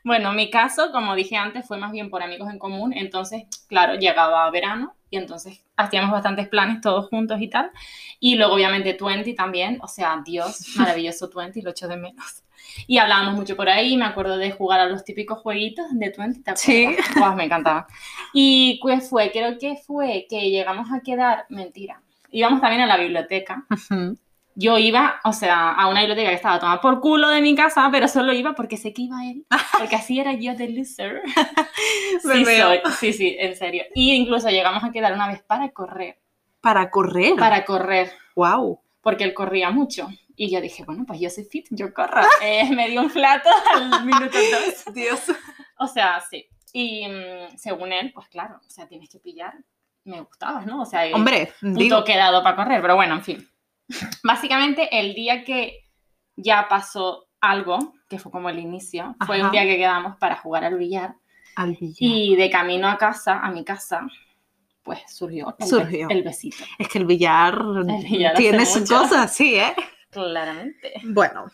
Bueno, 0.03 0.33
mi 0.33 0.49
caso, 0.49 0.91
como 0.91 1.13
dije 1.15 1.35
antes, 1.35 1.67
fue 1.67 1.77
más 1.77 1.91
bien 1.91 2.09
por 2.09 2.23
amigos 2.23 2.49
en 2.49 2.57
común. 2.57 2.91
Entonces, 2.93 3.43
claro, 3.67 3.95
llegaba 3.95 4.49
verano 4.49 4.95
y 5.11 5.17
entonces 5.17 5.61
hacíamos 5.77 6.11
bastantes 6.11 6.47
planes 6.47 6.81
todos 6.81 7.07
juntos 7.09 7.39
y 7.39 7.49
tal. 7.49 7.71
Y 8.19 8.35
luego, 8.35 8.55
obviamente, 8.55 8.95
Twenty 8.95 9.35
también. 9.35 9.77
O 9.81 9.87
sea, 9.87 10.21
Dios, 10.25 10.69
maravilloso 10.77 11.29
Twenty, 11.29 11.61
lo 11.61 11.71
echo 11.71 11.87
de 11.87 11.97
menos. 11.97 12.43
Y 12.87 12.97
hablábamos 12.97 13.35
mucho 13.35 13.55
por 13.55 13.69
ahí. 13.69 13.95
Me 13.95 14.05
acuerdo 14.05 14.37
de 14.37 14.51
jugar 14.51 14.79
a 14.79 14.87
los 14.87 15.03
típicos 15.03 15.39
jueguitos 15.39 15.85
de 15.91 16.09
Twenty. 16.09 16.41
Sí. 16.55 16.95
Guau, 17.17 17.35
me 17.35 17.45
encantaba. 17.45 17.85
¿Y 18.33 18.79
qué 18.83 19.01
fue? 19.01 19.31
Creo 19.31 19.59
que 19.59 19.75
fue 19.75 20.25
que 20.27 20.49
llegamos 20.49 20.91
a 20.91 21.01
quedar. 21.01 21.45
Mentira. 21.49 22.01
Íbamos 22.31 22.61
también 22.61 22.81
a 22.81 22.87
la 22.87 22.97
biblioteca 22.97 23.65
yo 24.55 24.77
iba, 24.77 25.19
o 25.23 25.33
sea, 25.33 25.71
a 25.71 25.87
una 25.87 26.01
biblioteca 26.01 26.29
que 26.29 26.35
estaba 26.35 26.59
tomada 26.59 26.81
por 26.81 26.99
culo 26.99 27.29
de 27.29 27.41
mi 27.41 27.55
casa, 27.55 27.87
pero 27.91 28.07
solo 28.07 28.33
iba 28.33 28.53
porque 28.53 28.77
sé 28.77 28.93
que 28.93 29.03
iba 29.03 29.23
él, 29.25 29.45
porque 29.79 29.95
así 29.95 30.19
era 30.19 30.33
yo 30.33 30.55
de 30.55 30.69
loser. 30.69 31.21
Sí, 32.21 32.45
soy, 32.45 32.79
sí, 32.99 33.13
sí, 33.13 33.35
en 33.39 33.55
serio. 33.55 33.83
Y 33.95 34.13
incluso 34.13 34.49
llegamos 34.49 34.83
a 34.83 34.91
quedar 34.91 35.13
una 35.13 35.27
vez 35.27 35.41
para 35.41 35.69
correr, 35.71 36.19
Para 36.59 36.89
correr. 36.91 37.35
para 37.35 37.65
correr, 37.65 38.11
Wow. 38.35 38.79
porque 39.01 39.23
él 39.23 39.33
corría 39.33 39.71
mucho. 39.71 40.07
Y 40.35 40.51
yo 40.51 40.61
dije, 40.61 40.83
bueno, 40.85 41.05
pues 41.07 41.19
yo 41.19 41.29
soy 41.29 41.43
fit, 41.45 41.67
yo 41.71 41.93
corro. 41.93 42.21
Eh, 42.43 42.69
me 42.75 42.89
dio 42.89 43.01
un 43.01 43.09
flato 43.09 43.49
al 43.73 44.05
minuto 44.05 44.37
dos. 44.37 44.93
Dios. 44.93 45.21
O 45.77 45.87
sea, 45.87 46.21
sí. 46.29 46.45
Y 46.73 47.07
mm, 47.07 47.57
según 47.57 47.91
él, 47.91 48.11
pues 48.13 48.27
claro, 48.27 48.59
o 48.65 48.69
sea, 48.69 48.87
tienes 48.87 49.09
que 49.09 49.19
pillar. 49.19 49.53
Me 50.03 50.21
gustabas, 50.21 50.65
¿no? 50.65 50.81
O 50.81 50.85
sea, 50.85 51.03
Hombre, 51.15 51.51
puto 51.59 51.79
digo, 51.79 52.03
quedado 52.03 52.43
para 52.43 52.55
correr, 52.55 52.81
pero 52.81 52.95
bueno, 52.95 53.15
en 53.15 53.23
fin. 53.23 53.49
Básicamente, 54.23 54.87
el 54.99 55.13
día 55.13 55.43
que 55.43 55.85
ya 56.35 56.67
pasó 56.69 57.27
algo, 57.39 57.93
que 58.09 58.19
fue 58.19 58.31
como 58.31 58.49
el 58.49 58.59
inicio, 58.59 59.15
fue 59.25 59.43
un 59.43 59.51
día 59.51 59.63
que 59.63 59.77
quedamos 59.77 60.17
para 60.17 60.35
jugar 60.37 60.63
al 60.63 60.77
billar. 60.77 61.15
al 61.55 61.75
billar. 61.79 61.95
Y 61.99 62.35
de 62.35 62.49
camino 62.49 62.87
a 62.87 62.97
casa, 62.97 63.39
a 63.39 63.51
mi 63.51 63.63
casa, 63.63 64.07
pues 64.83 64.99
surgió 65.07 65.49
el, 65.49 65.55
be- 65.59 65.65
Surgió. 65.67 66.09
el 66.09 66.23
besito. 66.23 66.63
Es 66.77 66.87
que 66.87 66.99
el 66.99 67.05
billar, 67.05 67.57
billar 67.85 68.33
hace 68.33 68.41
tiene 68.41 68.65
sus 68.65 68.89
cosas, 68.89 69.33
sí, 69.35 69.55
¿eh? 69.55 69.73
Claramente. 70.11 70.93
Bueno, 71.03 71.45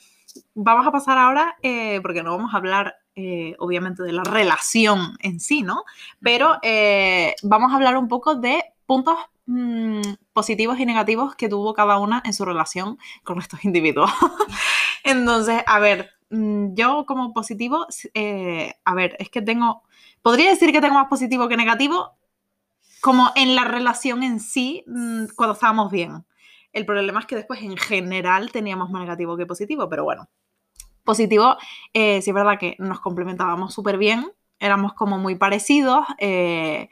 vamos 0.56 0.86
a 0.88 0.92
pasar 0.92 1.18
ahora, 1.18 1.56
eh, 1.62 2.00
porque 2.02 2.24
no 2.24 2.36
vamos 2.38 2.54
a 2.54 2.58
hablar, 2.58 2.96
eh, 3.16 3.56
obviamente, 3.60 4.04
de 4.04 4.12
la 4.14 4.24
relación 4.24 5.16
en 5.20 5.40
sí, 5.40 5.62
¿no? 5.64 5.84
Pero 6.22 6.58
eh, 6.64 7.36
vamos 7.44 7.72
a 7.72 7.76
hablar 7.76 7.98
un 7.98 8.08
poco 8.08 8.36
de 8.36 8.64
puntos 8.88 9.18
mm, 9.46 10.02
positivos 10.34 10.80
y 10.80 10.86
negativos 10.88 11.36
que 11.36 11.50
tuvo 11.50 11.76
cada 11.76 12.00
una 12.00 12.24
en 12.26 12.34
su 12.34 12.46
relación 12.46 12.98
con 13.24 13.38
estos 13.38 13.64
individuos. 13.64 14.10
Entonces, 15.04 15.62
a 15.68 15.78
ver, 15.78 16.10
mm, 16.32 16.74
yo 16.74 17.06
como 17.06 17.34
positivo, 17.34 17.86
eh, 18.16 18.74
a 18.84 18.96
ver, 18.96 19.16
es 19.20 19.30
que 19.30 19.44
tengo, 19.44 19.84
podría 20.24 20.50
decir 20.50 20.72
que 20.72 20.82
tengo 20.82 20.96
más 20.96 21.10
positivo 21.10 21.48
que 21.48 21.58
negativo, 21.58 22.14
como 23.02 23.32
en 23.36 23.56
la 23.56 23.66
relación 23.66 24.24
en 24.24 24.40
sí, 24.40 24.84
mm, 24.88 25.26
cuando 25.36 25.54
estábamos 25.54 25.92
bien. 25.92 26.26
El 26.74 26.86
problema 26.86 27.20
es 27.20 27.26
que 27.26 27.36
después 27.36 27.62
en 27.62 27.78
general 27.78 28.52
teníamos 28.52 28.90
más 28.90 29.02
negativo 29.02 29.38
que 29.38 29.46
positivo, 29.46 29.88
pero 29.90 30.04
bueno. 30.04 30.30
Positivo, 31.04 31.58
eh, 31.94 32.22
sí 32.22 32.32
es 32.32 32.34
verdad 32.34 32.60
que 32.60 32.76
nos 32.80 33.00
complementábamos 33.00 33.74
súper 33.74 33.98
bien, 33.98 34.32
éramos 34.60 34.94
como 34.94 35.18
muy 35.18 35.36
parecidos 35.36 36.06
eh, 36.18 36.90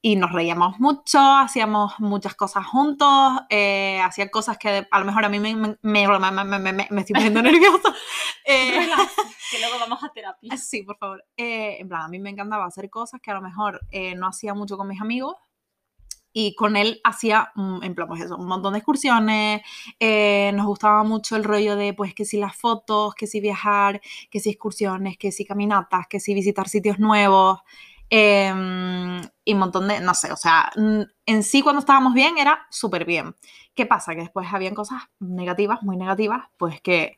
y 0.00 0.16
nos 0.16 0.30
reíamos 0.32 0.78
mucho, 0.78 1.18
hacíamos 1.20 1.94
muchas 1.98 2.34
cosas 2.34 2.64
juntos, 2.66 3.32
eh, 3.50 4.00
hacía 4.00 4.30
cosas 4.30 4.56
que 4.58 4.86
a 4.90 4.98
lo 5.00 5.04
mejor 5.04 5.24
a 5.24 5.28
mí 5.28 5.40
me, 5.40 5.56
me, 5.56 5.76
me- 5.82 6.08
me- 6.08 6.44
me- 6.58 6.72
me- 6.72 6.88
me 6.90 7.00
estoy 7.00 7.14
poniendo 7.14 7.42
nerviosa. 7.42 7.94
Eh, 8.50 8.80
Relax, 8.80 9.12
que 9.50 9.58
luego 9.58 9.78
vamos 9.78 10.02
a 10.02 10.08
terapia. 10.10 10.50
Sí, 10.56 10.82
por 10.82 10.96
favor. 10.96 11.22
Eh, 11.36 11.76
en 11.80 11.88
plan, 11.88 12.02
a 12.02 12.08
mí 12.08 12.18
me 12.18 12.30
encantaba 12.30 12.64
hacer 12.64 12.88
cosas 12.88 13.20
que 13.20 13.30
a 13.30 13.34
lo 13.34 13.42
mejor 13.42 13.80
eh, 13.90 14.14
no 14.14 14.26
hacía 14.28 14.54
mucho 14.54 14.78
con 14.78 14.88
mis 14.88 15.00
amigos. 15.02 15.34
Y 16.32 16.54
con 16.54 16.76
él 16.76 17.00
hacía, 17.04 17.50
mm, 17.56 17.82
en 17.82 17.94
plan, 17.94 18.06
pues 18.08 18.22
eso, 18.22 18.36
un 18.36 18.46
montón 18.46 18.72
de 18.74 18.78
excursiones. 18.78 19.62
eh, 19.98 20.52
nos 20.54 20.66
gustaba 20.66 21.02
mucho 21.04 21.36
el 21.36 21.44
rollo 21.44 21.74
de, 21.76 21.92
pues, 21.94 22.14
que 22.14 22.24
si 22.24 22.38
las 22.38 22.54
fotos, 22.56 23.14
que 23.14 23.26
si 23.26 23.40
viajar, 23.40 24.00
que 24.30 24.38
si 24.40 24.50
excursiones, 24.50 25.18
que 25.18 25.32
si 25.32 25.44
caminatas, 25.44 26.06
que 26.08 26.20
si 26.20 26.32
visitar 26.34 26.68
sitios 26.68 26.98
nuevos. 26.98 27.60
Em, 28.10 29.20
y 29.44 29.52
un 29.52 29.58
montón 29.58 29.88
de, 29.88 30.00
no 30.00 30.14
sé, 30.14 30.32
o 30.32 30.36
sea, 30.36 30.70
en 31.26 31.42
sí 31.42 31.62
cuando 31.62 31.80
estábamos 31.80 32.14
bien 32.14 32.38
era 32.38 32.66
súper 32.70 33.04
bien. 33.04 33.36
¿Qué 33.74 33.86
pasa? 33.86 34.14
Que 34.14 34.22
después 34.22 34.48
habían 34.52 34.74
cosas 34.74 35.02
negativas, 35.20 35.82
muy 35.82 35.96
negativas, 35.96 36.46
pues 36.56 36.80
que 36.80 37.16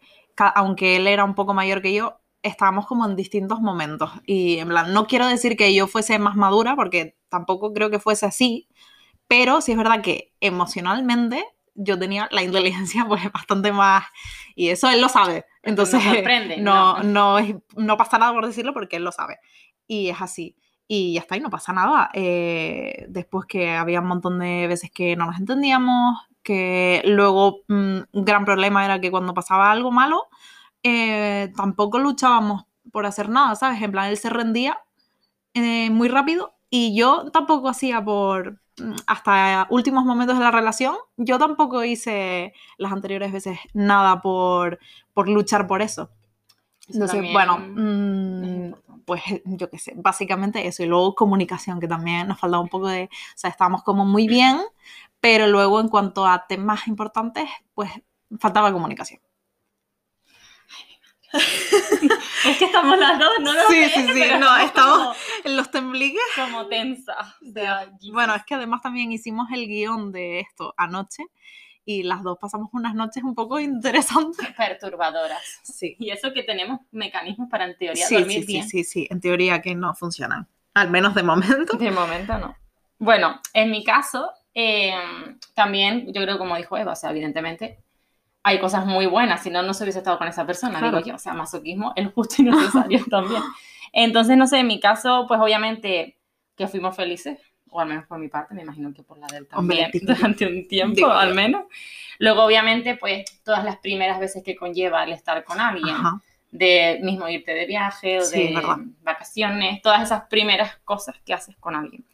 aunque 0.55 0.97
él 0.97 1.07
era 1.07 1.25
un 1.25 1.35
poco 1.35 1.55
mayor 1.55 1.83
que 1.83 1.93
yo, 1.93 2.21
estábamos 2.43 2.87
como 2.87 3.07
en 3.07 3.17
distintos 3.17 3.61
momentos. 3.61 4.11
Y 4.27 4.59
en 4.59 4.69
plan, 4.69 4.93
no 4.93 5.07
quiero 5.07 5.27
decir 5.27 5.57
que 5.57 5.75
yo 5.75 5.87
fuese 5.87 6.19
más 6.19 6.37
madura, 6.37 6.77
porque 6.77 7.17
tampoco 7.29 7.73
creo 7.73 7.91
que 7.91 7.99
fuese 7.99 8.27
así, 8.27 8.69
pero 9.29 9.61
sí 9.61 9.73
es 9.73 9.79
verdad 9.79 10.03
que 10.03 10.33
emocionalmente 10.41 11.45
yo 11.75 11.99
tenía 11.99 12.29
la 12.31 12.43
inteligencia 12.43 13.05
pues 13.09 13.31
bastante 13.33 13.73
más, 13.73 14.05
y 14.55 14.69
eso 14.69 14.89
él 14.91 15.01
lo 15.01 15.09
sabe. 15.09 15.45
Entonces, 15.63 16.03
no, 16.59 17.03
no. 17.03 17.41
no, 17.41 17.63
no 17.77 17.97
pasa 17.97 18.19
nada 18.19 18.33
por 18.33 18.47
decirlo 18.47 18.73
porque 18.73 18.97
él 18.97 19.05
lo 19.05 19.13
sabe. 19.13 19.39
Y 19.87 20.09
es 20.09 20.21
así. 20.21 20.57
Y 20.93 21.13
ya 21.13 21.21
está, 21.21 21.37
y 21.37 21.41
no 21.41 21.51
pasa 21.51 21.73
nada. 21.73 22.11
Eh, 22.15 23.07
después 23.09 23.47
que 23.47 23.71
había 23.71 24.01
un 24.01 24.09
montón 24.09 24.41
de 24.41 24.67
veces 24.67 24.91
que 24.91 25.15
no 25.15 25.25
nos 25.25 25.39
entendíamos, 25.39 26.19
que 26.43 27.01
luego 27.05 27.61
mm, 27.69 27.99
un 28.11 28.25
gran 28.25 28.45
problema 28.45 28.85
era 28.85 29.01
que 29.01 29.13
cuando 29.13 29.33
pasaba 29.33 29.71
algo 29.71 29.93
malo, 29.93 30.27
eh, 30.83 31.53
tampoco 31.57 32.01
luchábamos 32.01 32.65
por 32.91 33.07
hacer 33.07 33.29
nada, 33.29 33.55
¿sabes? 33.55 33.81
En 33.81 33.93
plan, 33.93 34.09
él 34.09 34.17
se 34.17 34.31
rendía 34.31 34.81
eh, 35.55 35.91
muy 35.91 36.09
rápido 36.09 36.57
y 36.71 36.97
yo 36.97 37.31
tampoco 37.31 37.69
hacía 37.69 38.05
por, 38.05 38.59
mm, 38.81 38.95
hasta 39.07 39.69
últimos 39.71 40.05
momentos 40.05 40.39
de 40.39 40.45
la 40.45 40.51
relación, 40.51 40.97
yo 41.17 41.39
tampoco 41.39 41.85
hice 41.85 42.53
las 42.79 42.91
anteriores 42.91 43.31
veces 43.31 43.61
nada 43.75 44.21
por, 44.21 44.81
por 45.15 45.29
luchar 45.29 45.69
por 45.69 45.83
eso. 45.83 46.11
Eso 46.89 47.05
Entonces, 47.05 47.33
bueno, 47.33 47.59
mm, 47.59 48.65
importante. 48.65 48.90
Pues 49.05 49.23
yo 49.45 49.71
qué 49.71 49.79
sé, 49.79 49.95
básicamente 49.97 50.67
eso. 50.67 50.83
Y 50.83 50.87
luego 50.87 51.15
comunicación, 51.15 51.81
que 51.81 51.89
también 51.89 52.29
nos 52.29 52.39
faltaba 52.39 52.63
un 52.63 52.69
poco 52.69 52.89
de, 52.89 53.05
o 53.05 53.39
sea, 53.39 53.51
estábamos 53.51 53.83
como 53.83 54.05
muy 54.05 54.29
bien, 54.29 54.59
pero 55.21 55.47
luego 55.47 55.81
en 55.81 55.89
cuanto 55.89 56.27
a 56.27 56.47
temas 56.47 56.87
importantes, 56.89 57.49
pues 57.75 57.91
faltaba 58.39 58.73
comunicación. 58.73 59.21
Es 62.45 62.57
que 62.59 62.65
estamos 62.65 62.99
las 62.99 63.19
dos, 63.19 63.31
no 63.41 63.53
lo 63.53 63.69
Sí, 63.69 63.79
ves, 63.79 63.93
sí, 63.93 64.07
sí, 64.13 64.23
no, 64.41 64.57
estamos 64.57 65.17
en 65.45 65.57
los 65.57 65.71
tembliques. 65.71 66.23
como, 66.35 66.59
como 66.59 66.69
tensa. 66.69 67.15
O 67.47 67.53
sea, 67.53 67.93
Bueno, 68.13 68.35
es 68.35 68.45
que 68.45 68.55
además 68.55 68.81
también 68.81 69.13
hicimos 69.13 69.49
el 69.53 69.67
guion 69.67 70.11
de 70.11 70.41
esto 70.41 70.75
anoche 70.77 71.25
y 71.85 72.03
las 72.03 72.23
dos 72.23 72.39
pasamos 72.39 72.69
unas 72.73 72.95
noches 72.95 73.23
un 73.25 73.35
poco 73.35 73.59
interesantes. 73.59 74.47
perturbadoras. 74.57 75.41
Sí. 75.63 75.97
Y 75.99 76.11
eso 76.11 76.33
que 76.33 76.43
tenemos 76.43 76.81
mecanismos 76.93 77.49
para 77.51 77.65
en 77.65 77.77
teoría 77.77 78.07
Sí, 78.07 78.15
dormir 78.17 78.41
sí, 78.41 78.47
sí, 78.47 78.53
bien. 78.53 78.69
sí, 78.69 78.85
sí, 78.85 79.07
en 79.11 79.21
teoría 79.21 79.61
que 79.63 79.75
no 79.75 79.95
funcionan. 79.95 80.47
Al 80.75 80.91
menos 80.91 81.15
de 81.15 81.23
momento. 81.23 81.77
De 81.77 81.91
momento 81.91 82.39
no. 82.39 82.55
Bueno, 82.99 83.41
en 83.55 83.71
mi 83.71 83.83
caso, 83.83 84.31
eh, 84.55 84.93
también, 85.55 86.13
yo 86.13 86.23
creo 86.23 86.39
como 86.39 86.57
dijo 86.57 86.77
Eva, 86.77 86.93
o 86.93 86.97
sea, 86.97 87.11
evidentemente 87.11 87.79
hay 88.43 88.59
cosas 88.61 88.87
muy 88.87 89.07
buenas, 89.07 89.43
si 89.43 89.51
no, 89.51 89.63
no 89.63 89.75
se 89.75 89.85
hubiese 89.85 89.99
estado 89.99 90.19
con 90.19 90.29
esa 90.29 90.47
persona, 90.47 90.79
Claro. 90.79 90.99
digo 90.99 91.09
yo, 91.11 91.15
o 91.17 91.19
sea, 91.19 91.33
masoquismo 91.35 91.93
es 91.97 92.11
justo 92.13 92.37
y 92.39 92.45
necesario 92.45 93.05
también. 93.11 93.43
Entonces, 93.93 94.37
no 94.37 94.47
sé, 94.47 94.59
en 94.61 94.67
mi 94.67 94.81
caso, 94.81 95.25
pues 95.27 95.41
obviamente 95.41 96.19
que 96.57 96.69
fuimos 96.69 96.95
felices, 96.95 97.39
o 97.71 97.81
al 97.81 97.89
menos 97.89 98.07
por 98.07 98.19
mi 98.19 98.29
parte, 98.29 98.55
me 98.55 98.63
imagino 98.63 98.93
que 98.93 99.03
por 99.03 99.19
la 99.19 99.27
del 99.29 99.47
Hombre, 99.53 99.83
también, 99.83 100.07
yo. 100.07 100.15
durante 100.15 100.47
un 100.47 100.69
tiempo, 100.69 100.97
Digo 100.97 101.11
al 101.11 101.35
menos. 101.35 101.65
Luego, 102.19 102.45
obviamente, 102.45 102.97
pues 102.97 103.25
todas 103.43 103.65
las 103.65 103.79
primeras 103.79 104.21
veces 104.21 104.43
que 104.45 104.57
conlleva 104.57 105.05
el 105.05 105.13
estar 105.13 105.43
con 105.45 105.59
alguien, 105.61 105.95
Ajá. 105.95 106.21
de 106.51 106.99
mismo 107.03 107.29
irte 107.29 107.53
de 107.55 107.67
viaje 107.67 108.19
o 108.19 108.23
Sí, 108.25 108.49
de 108.49 108.55
verdad. 108.57 108.77
vacaciones, 109.03 109.81
todas 109.83 110.03
esas 110.03 110.23
primeras 110.29 110.77
cosas 110.85 111.17
que 111.25 111.33
haces 111.33 111.57
con 111.59 111.75
alguien. 111.77 112.05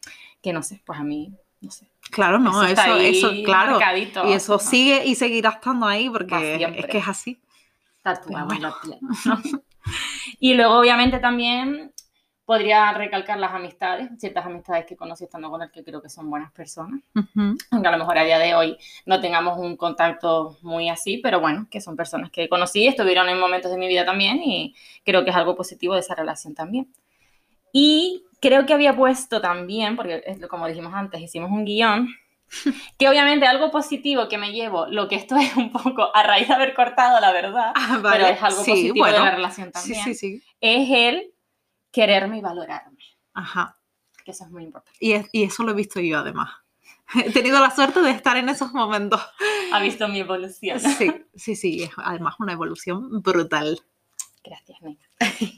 Que 0.42 0.52
no 0.52 0.62
sé, 0.62 0.80
pues 0.84 1.00
a 1.00 1.02
mí, 1.02 1.32
no 1.60 1.70
sé. 1.70 1.88
Claro, 2.10 2.38
no, 2.38 2.62
eso, 2.62 2.96
eso, 2.98 3.30
ahí 3.30 3.42
claro. 3.42 3.72
marcadito, 3.72 4.28
Y 4.28 4.34
eso 4.34 4.52
¿no? 4.52 4.58
sigue 4.60 5.04
y 5.06 5.16
seguirá 5.16 5.50
estando 5.50 5.86
ahí 5.86 6.08
porque 6.08 6.54
es 6.78 6.86
que 6.86 6.98
es 6.98 7.08
así. 7.08 7.40
tatuado 8.02 8.46
Pero 8.48 8.56
en 8.58 8.62
la 8.62 8.74
piel, 8.80 8.98
¿no? 9.00 9.60
Y 10.40 10.54
luego, 10.54 10.78
obviamente, 10.78 11.18
también 11.18 11.92
podría 12.46 12.92
recalcar 12.92 13.38
las 13.38 13.52
amistades, 13.52 14.08
ciertas 14.18 14.46
amistades 14.46 14.86
que 14.86 14.96
conocí 14.96 15.24
estando 15.24 15.50
con 15.50 15.62
él 15.62 15.70
que 15.72 15.82
creo 15.84 16.00
que 16.00 16.08
son 16.08 16.30
buenas 16.30 16.52
personas. 16.52 17.00
Ujú. 17.14 17.58
Aunque 17.72 17.88
a 17.88 17.90
lo 17.90 17.98
mejor 17.98 18.16
a 18.16 18.24
día 18.24 18.38
de 18.38 18.54
hoy 18.54 18.78
no 19.04 19.20
tengamos 19.20 19.58
un 19.58 19.76
contacto 19.76 20.56
muy 20.62 20.88
así, 20.88 21.18
pero 21.18 21.40
bueno, 21.40 21.66
que 21.70 21.80
son 21.80 21.96
personas 21.96 22.30
que 22.30 22.48
conocí, 22.48 22.86
estuvieron 22.86 23.28
en 23.28 23.38
momentos 23.40 23.72
de 23.72 23.76
mi 23.78 23.88
vida 23.88 24.04
también 24.06 24.40
y 24.42 24.74
creo 25.04 25.24
que 25.24 25.30
es 25.30 25.36
algo 25.36 25.56
positivo 25.56 25.94
de 25.94 26.00
esa 26.00 26.14
relación 26.14 26.54
también. 26.54 26.88
Y 27.72 28.22
creo 28.40 28.64
que 28.64 28.74
había 28.74 28.96
puesto 28.96 29.40
también, 29.40 29.96
porque 29.96 30.22
como 30.48 30.68
dijimos 30.68 30.94
antes, 30.94 31.20
hicimos 31.20 31.50
un 31.50 31.64
guion, 31.64 32.08
que 32.96 33.08
obviamente 33.08 33.44
algo 33.44 33.72
positivo 33.72 34.28
que 34.28 34.38
me 34.38 34.52
llevo, 34.52 34.86
lo 34.86 35.08
que 35.08 35.16
esto 35.16 35.36
es 35.40 35.56
un 35.56 35.72
poco 35.72 36.14
a 36.14 36.22
raíz 36.22 36.46
de 36.46 36.54
haber 36.54 36.74
cortado, 36.74 37.20
la 37.20 37.32
verdad, 37.32 37.72
Ah, 37.74 37.98
pero 38.02 38.26
es 38.26 38.40
algo 38.40 38.62
sí, 38.62 38.70
positivo 38.70 38.94
de 39.06 39.12
bueno. 39.12 39.24
la 39.24 39.30
relación 39.32 39.72
también, 39.72 40.04
sí, 40.04 40.14
sí. 40.14 40.42
es 40.60 40.88
el 40.90 41.32
quererme 41.96 42.36
y 42.36 42.40
valorarme, 42.42 42.98
Ajá. 43.32 43.78
que 44.22 44.32
eso 44.32 44.44
es 44.44 44.50
muy 44.50 44.64
importante. 44.64 44.98
Y, 45.00 45.12
es- 45.12 45.28
y 45.32 45.44
eso 45.44 45.62
lo 45.64 45.70
he 45.72 45.74
visto 45.74 45.98
yo 46.00 46.18
además. 46.18 46.50
He 47.14 47.32
tenido 47.32 47.58
la 47.60 47.70
suerte 47.70 48.02
de 48.02 48.10
estar 48.10 48.36
en 48.36 48.48
esos 48.50 48.72
momentos. 48.72 49.20
Ha 49.72 49.80
visto 49.80 50.06
mi 50.08 50.20
evolución. 50.20 50.78
Sí, 50.78 51.10
sí, 51.34 51.56
sí. 51.56 51.82
Es 51.84 51.90
además 51.96 52.34
una 52.38 52.52
evolución 52.52 53.22
brutal. 53.22 53.80
Gracias, 54.44 54.80
Nega. 54.82 55.00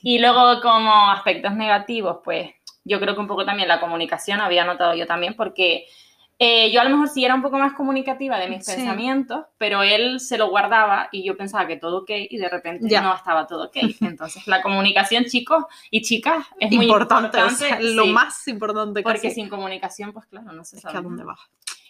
Y 0.02 0.18
luego, 0.20 0.60
como 0.62 1.10
aspectos 1.10 1.52
negativos, 1.54 2.18
pues 2.24 2.50
yo 2.84 3.00
creo 3.00 3.14
que 3.14 3.20
un 3.20 3.26
poco 3.26 3.44
también 3.44 3.66
la 3.68 3.80
comunicación, 3.80 4.40
había 4.40 4.64
notado 4.64 4.94
yo 4.94 5.06
también, 5.06 5.34
porque 5.36 5.86
eh, 6.38 6.70
yo 6.70 6.80
a 6.80 6.84
lo 6.84 6.90
mejor 6.90 7.08
sí 7.08 7.24
era 7.24 7.34
un 7.34 7.42
poco 7.42 7.58
más 7.58 7.72
comunicativa 7.72 8.38
de 8.38 8.48
mis 8.48 8.64
Sí. 8.64 8.72
pensamientos, 8.76 9.46
pero 9.58 9.82
él 9.82 10.20
se 10.20 10.38
lo 10.38 10.48
guardaba 10.50 11.08
y 11.10 11.24
yo 11.24 11.36
pensaba 11.36 11.66
que 11.66 11.76
todo 11.76 11.98
ok 12.02 12.10
y 12.30 12.38
de 12.38 12.48
repente 12.48 12.88
Ya. 12.88 13.00
no 13.00 13.14
estaba 13.14 13.46
todo 13.46 13.66
ok. 13.66 13.76
Entonces, 14.00 14.46
la 14.46 14.62
comunicación, 14.62 15.24
chicos 15.24 15.64
y 15.90 16.02
chicas, 16.02 16.46
es 16.60 16.70
muy 16.70 16.84
importante, 16.86 17.38
importante. 17.38 17.64
o 17.64 17.68
sea, 17.68 17.80
lo 17.80 18.04
sí, 18.04 18.10
más 18.12 18.46
importante 18.48 19.02
Porque 19.02 19.20
casi. 19.22 19.34
sin 19.34 19.48
comunicación, 19.48 20.12
pues 20.12 20.26
claro, 20.26 20.52
no 20.52 20.64
se 20.64 20.76
es 20.76 20.84
que 20.84 20.96
a 20.96 21.00
dónde 21.00 21.24
vas. 21.24 21.40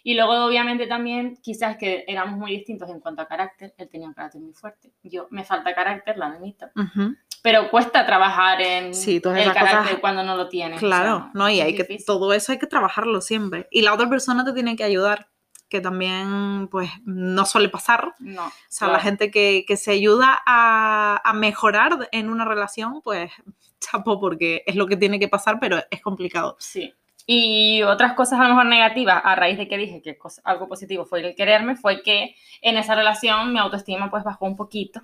Y 0.01 0.15
luego, 0.15 0.45
obviamente, 0.45 0.87
también, 0.87 1.37
quizás 1.41 1.75
que 1.77 2.05
éramos 2.07 2.37
muy 2.39 2.51
distintos 2.51 2.89
en 2.89 3.01
cuanto 3.01 3.21
a 3.21 3.27
carácter. 3.27 3.73
Él 3.77 3.89
tenía 3.89 4.07
un 4.07 4.13
carácter 4.13 4.39
muy 4.41 4.53
fuerte. 4.53 4.93
Yo 5.03 5.27
me 5.29 5.43
falta 5.43 5.75
carácter, 5.75 6.17
la 6.17 6.27
admito. 6.27 6.67
Ujú. 6.75 7.15
Pero 7.41 7.69
cuesta 7.71 8.05
trabajar 8.05 8.61
en 8.61 8.93
Sí, 8.93 9.19
todas 9.21 9.39
el 9.45 9.53
carácter 9.53 9.79
cosas- 9.83 9.99
cuando 10.01 10.23
no 10.23 10.35
lo 10.35 10.49
tienes. 10.49 10.79
Claro, 10.79 11.15
o 11.15 11.19
sea, 11.21 11.31
no, 11.33 11.49
y 11.49 11.61
hay 11.61 11.73
que, 11.75 11.85
todo 12.05 12.33
eso 12.33 12.51
hay 12.51 12.59
que 12.59 12.67
trabajarlo 12.67 13.21
siempre. 13.21 13.67
Y 13.71 13.81
la 13.81 13.93
otra 13.93 14.09
persona 14.09 14.43
te 14.43 14.53
tiene 14.53 14.75
que 14.75 14.83
ayudar, 14.83 15.29
que 15.69 15.79
también, 15.81 16.67
pues, 16.69 16.89
no 17.05 17.45
suele 17.45 17.69
pasar. 17.69 18.13
No, 18.19 18.47
O 18.47 18.51
sea, 18.67 18.87
la 18.89 18.99
gente 18.99 19.31
que, 19.31 19.63
que 19.67 19.77
se 19.77 19.91
ayuda 19.91 20.41
a, 20.45 21.21
a 21.23 21.33
mejorar 21.33 22.09
en 22.11 22.29
una 22.29 22.43
relación, 22.43 23.01
pues, 23.03 23.31
chapo, 23.79 24.19
porque 24.19 24.63
es 24.65 24.75
lo 24.75 24.87
que 24.87 24.97
tiene 24.97 25.19
que 25.19 25.27
pasar, 25.29 25.59
pero 25.61 25.77
es 25.91 26.01
complicado. 26.01 26.57
Sí. 26.59 26.93
Y 27.31 27.83
otras 27.83 28.13
cosas 28.13 28.39
a 28.39 28.43
lo 28.43 28.49
mejor 28.49 28.65
negativas, 28.65 29.21
a 29.23 29.35
raíz 29.35 29.57
de 29.59 29.67
que 29.67 29.77
dije 29.77 30.01
que 30.01 30.17
cosa- 30.17 30.41
algo 30.43 30.67
positivo 30.67 31.05
fue 31.05 31.19
el 31.25 31.35
quererme, 31.35 31.75
fue 31.75 32.01
que 32.01 32.35
en 32.61 32.75
esa 32.77 32.95
relación 32.95 33.53
mi 33.53 33.59
autoestima 33.59 34.09
pues 34.09 34.23
bajó 34.23 34.45
un 34.45 34.55
poquito. 34.57 35.01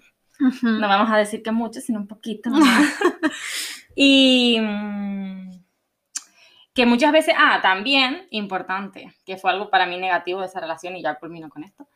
No 0.61 0.87
vamos 0.87 1.09
a 1.11 1.17
decir 1.17 1.41
que 1.43 1.51
mucho, 1.51 1.79
sino 1.81 1.99
un 1.99 2.07
poquito. 2.07 2.49
nomás. 2.51 2.93
y 3.95 4.59
mm, 4.59 5.51
que 6.73 6.85
muchas 6.85 7.11
veces, 7.11 7.33
ah, 7.37 7.59
también 7.61 8.27
importante, 8.31 9.13
que 9.25 9.37
fue 9.37 9.51
algo 9.51 9.69
para 9.69 9.85
mí 9.85 9.97
negativo 9.97 10.41
de 10.41 10.47
esa 10.47 10.59
relación 10.59 10.95
y 10.95 11.01
ya 11.01 11.15
culmino 11.15 11.49
con 11.49 11.63
esto, 11.63 11.87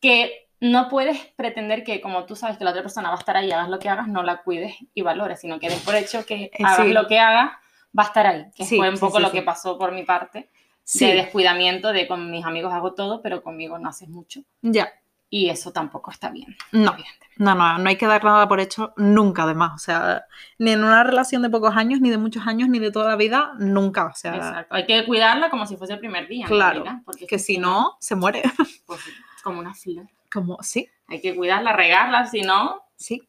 que 0.00 0.48
no 0.60 0.88
puedes 0.88 1.18
pretender 1.36 1.84
que 1.84 2.02
como 2.02 2.26
tú 2.26 2.36
sabes 2.36 2.58
que 2.58 2.64
la 2.64 2.70
otra 2.70 2.82
persona 2.82 3.08
va 3.08 3.16
a 3.16 3.18
estar 3.18 3.36
ahí, 3.36 3.50
hagas 3.50 3.70
lo 3.70 3.78
que 3.78 3.88
hagas, 3.88 4.08
no 4.08 4.22
la 4.22 4.42
cuides 4.42 4.74
y 4.92 5.00
valores, 5.02 5.40
sino 5.40 5.58
que 5.58 5.70
des 5.70 5.80
por 5.80 5.94
hecho 5.94 6.26
que 6.26 6.44
Eh, 6.44 6.50
hagas 6.62 6.86
sí. 6.86 6.92
lo 6.92 7.06
que 7.06 7.18
hagas, 7.18 7.52
va 7.98 8.02
a 8.02 8.06
estar 8.06 8.26
ahí. 8.26 8.46
Que 8.54 8.64
Sí, 8.66 8.76
fue 8.76 8.90
un 8.90 8.98
poco 8.98 9.16
sí, 9.16 9.22
lo 9.22 9.32
que 9.32 9.42
pasó 9.42 9.78
por 9.78 9.92
mi 9.92 10.02
parte, 10.04 10.50
de 10.92 11.14
descuidamiento, 11.14 11.92
de 11.92 12.06
con 12.06 12.30
mis 12.30 12.44
amigos 12.44 12.72
hago 12.74 12.92
todo, 12.94 13.22
pero 13.22 13.42
conmigo 13.42 13.78
no 13.78 13.88
haces 13.88 14.08
mucho. 14.08 14.42
ya. 14.60 14.92
Y 15.32 15.48
eso 15.48 15.72
tampoco 15.72 16.10
está 16.10 16.30
bien. 16.30 16.56
No, 16.72 16.96
no, 17.36 17.54
no, 17.54 17.78
no 17.78 17.88
hay 17.88 17.96
que 17.96 18.06
dar 18.06 18.24
nada 18.24 18.48
por 18.48 18.58
hecho 18.58 18.92
nunca, 18.96 19.44
además. 19.44 19.72
O 19.74 19.78
sea, 19.78 20.24
ni 20.58 20.72
en 20.72 20.82
una 20.82 21.04
relación 21.04 21.40
de 21.40 21.48
pocos 21.48 21.76
años, 21.76 22.00
ni 22.00 22.10
de 22.10 22.18
muchos 22.18 22.46
años, 22.48 22.68
ni 22.68 22.80
de 22.80 22.90
toda 22.90 23.08
la 23.08 23.16
vida, 23.16 23.52
nunca. 23.58 24.06
O 24.06 24.14
sea, 24.14 24.34
Exacto. 24.34 24.74
Hay 24.74 24.86
que 24.86 25.06
cuidarla 25.06 25.48
como 25.48 25.66
si 25.66 25.76
fuese 25.76 25.92
el 25.92 26.00
primer 26.00 26.26
día. 26.26 26.46
Claro, 26.46 26.84
porque 27.04 27.28
que 27.28 27.38
si 27.38 27.58
no, 27.58 27.96
se 28.00 28.16
muere. 28.16 28.42
pues, 28.86 29.00
como 29.44 29.60
una 29.60 29.72
flor. 29.72 30.06
Como, 30.32 30.58
sí, 30.62 30.88
Hay 31.06 31.20
que 31.20 31.34
cuidarla, 31.34 31.72
regarla, 31.72 32.26
si 32.26 32.42
no, 32.42 32.82
sí. 32.96 33.22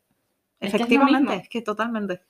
Es 0.59 0.71
que 0.71 0.77
es 0.77 0.81
Efectivamente, 0.81 1.35
es 1.35 1.49
que 1.49 1.61
totalmente. 1.61 2.21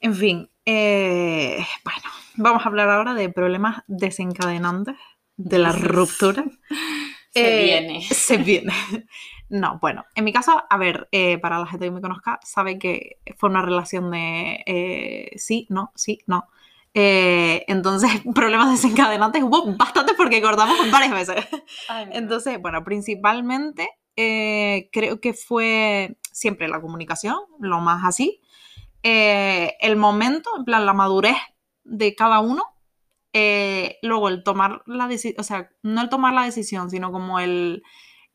En 0.00 0.14
fin, 0.14 0.50
eh, 0.64 1.64
bueno, 1.84 2.08
vamos 2.36 2.64
a 2.64 2.68
hablar 2.68 2.88
ahora 2.88 3.14
de 3.14 3.28
problemas 3.28 3.82
desencadenantes 3.86 4.96
de 5.36 5.58
la 5.58 5.72
ruptura. 5.72 6.44
se 7.32 7.60
Eh, 7.60 7.64
viene. 7.64 8.02
Se 8.10 8.36
viene. 8.38 8.72
No, 9.48 9.78
bueno, 9.80 10.04
en 10.14 10.24
mi 10.24 10.32
caso, 10.32 10.62
a 10.68 10.76
ver, 10.78 11.08
eh, 11.12 11.38
para 11.38 11.58
la 11.58 11.66
gente 11.66 11.86
que 11.86 11.90
me 11.90 12.00
conozca, 12.00 12.40
sabe 12.42 12.78
que 12.78 13.18
fue 13.36 13.50
una 13.50 13.62
relación 13.62 14.10
de 14.10 14.62
eh, 14.66 15.30
sí, 15.36 15.66
no, 15.68 15.92
sí, 15.94 16.20
no. 16.26 16.48
Eh, 16.94 17.64
entonces, 17.68 18.10
problemas 18.34 18.70
desencadenantes 18.70 19.42
hubo 19.42 19.64
bastantes 19.76 20.14
porque 20.16 20.40
cortamos 20.42 20.90
varias 20.90 21.12
veces. 21.12 21.46
Ay, 21.88 22.08
Entonces, 22.12 22.60
bueno, 22.60 22.82
principalmente 22.84 23.88
eh, 24.16 24.88
creo 24.92 25.20
que 25.20 25.34
fue 25.34 26.16
siempre 26.32 26.68
la 26.68 26.80
comunicación, 26.80 27.36
lo 27.60 27.80
más 27.80 28.04
así. 28.04 28.40
Eh, 29.02 29.74
el 29.80 29.96
momento, 29.96 30.50
en 30.56 30.64
plan, 30.64 30.86
la 30.86 30.92
madurez 30.92 31.36
de 31.84 32.14
cada 32.14 32.40
uno. 32.40 32.64
Eh, 33.32 33.98
luego 34.02 34.28
el 34.28 34.42
tomar 34.42 34.82
la 34.86 35.08
decisión, 35.08 35.40
o 35.40 35.42
sea, 35.42 35.70
no 35.82 36.02
el 36.02 36.08
tomar 36.08 36.34
la 36.34 36.44
decisión, 36.44 36.90
sino 36.90 37.12
como 37.12 37.40
el, 37.40 37.82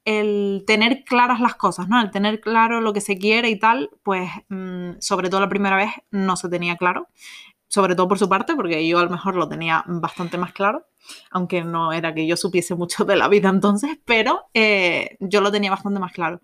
el 0.05 0.63
tener 0.65 1.03
claras 1.03 1.39
las 1.39 1.55
cosas, 1.55 1.89
¿no? 1.89 2.01
El 2.01 2.11
tener 2.11 2.39
claro 2.39 2.81
lo 2.81 2.93
que 2.93 3.01
se 3.01 3.17
quiere 3.17 3.49
y 3.49 3.59
tal, 3.59 3.89
pues 4.03 4.29
mm, 4.49 4.93
sobre 4.99 5.29
todo 5.29 5.41
la 5.41 5.49
primera 5.49 5.75
vez 5.75 5.89
no 6.11 6.35
se 6.37 6.49
tenía 6.49 6.77
claro. 6.77 7.09
sobre 7.67 7.95
todo 7.95 8.07
por 8.07 8.19
su 8.19 8.29
parte, 8.29 8.55
porque 8.55 8.87
yo 8.87 8.99
a 8.99 9.03
lo 9.03 9.09
mejor 9.09 9.35
lo 9.35 9.49
tenía 9.49 9.83
bastante 9.87 10.37
más 10.37 10.53
claro, 10.53 10.87
aunque 11.31 11.63
no 11.63 11.91
era 11.93 12.13
que 12.13 12.25
yo 12.27 12.37
supiese 12.37 12.75
mucho 12.75 13.05
de 13.05 13.17
la 13.17 13.27
vida 13.27 13.49
entonces, 13.49 13.99
pero 14.05 14.45
eh, 14.53 15.17
yo 15.19 15.41
lo 15.41 15.51
tenía 15.51 15.71
bastante 15.71 15.99
más 15.99 16.13
claro. 16.13 16.41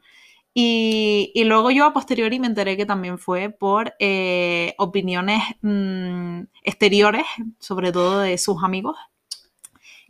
Y, 0.56 1.32
y, 1.34 1.46
luego 1.46 1.72
yo 1.72 1.86
a 1.86 1.94
posteriori 1.94 2.40
me 2.40 2.46
enteré 2.46 2.78
que 2.78 2.86
también 2.86 3.18
fue 3.18 3.50
por 3.50 3.96
eh, 3.98 4.76
opiniones 4.78 5.42
mm, 5.62 6.42
exteriores, 6.62 7.26
sobre 7.60 7.92
todo 7.92 8.20
de 8.20 8.38
sus 8.38 8.64
amigos, 8.64 8.96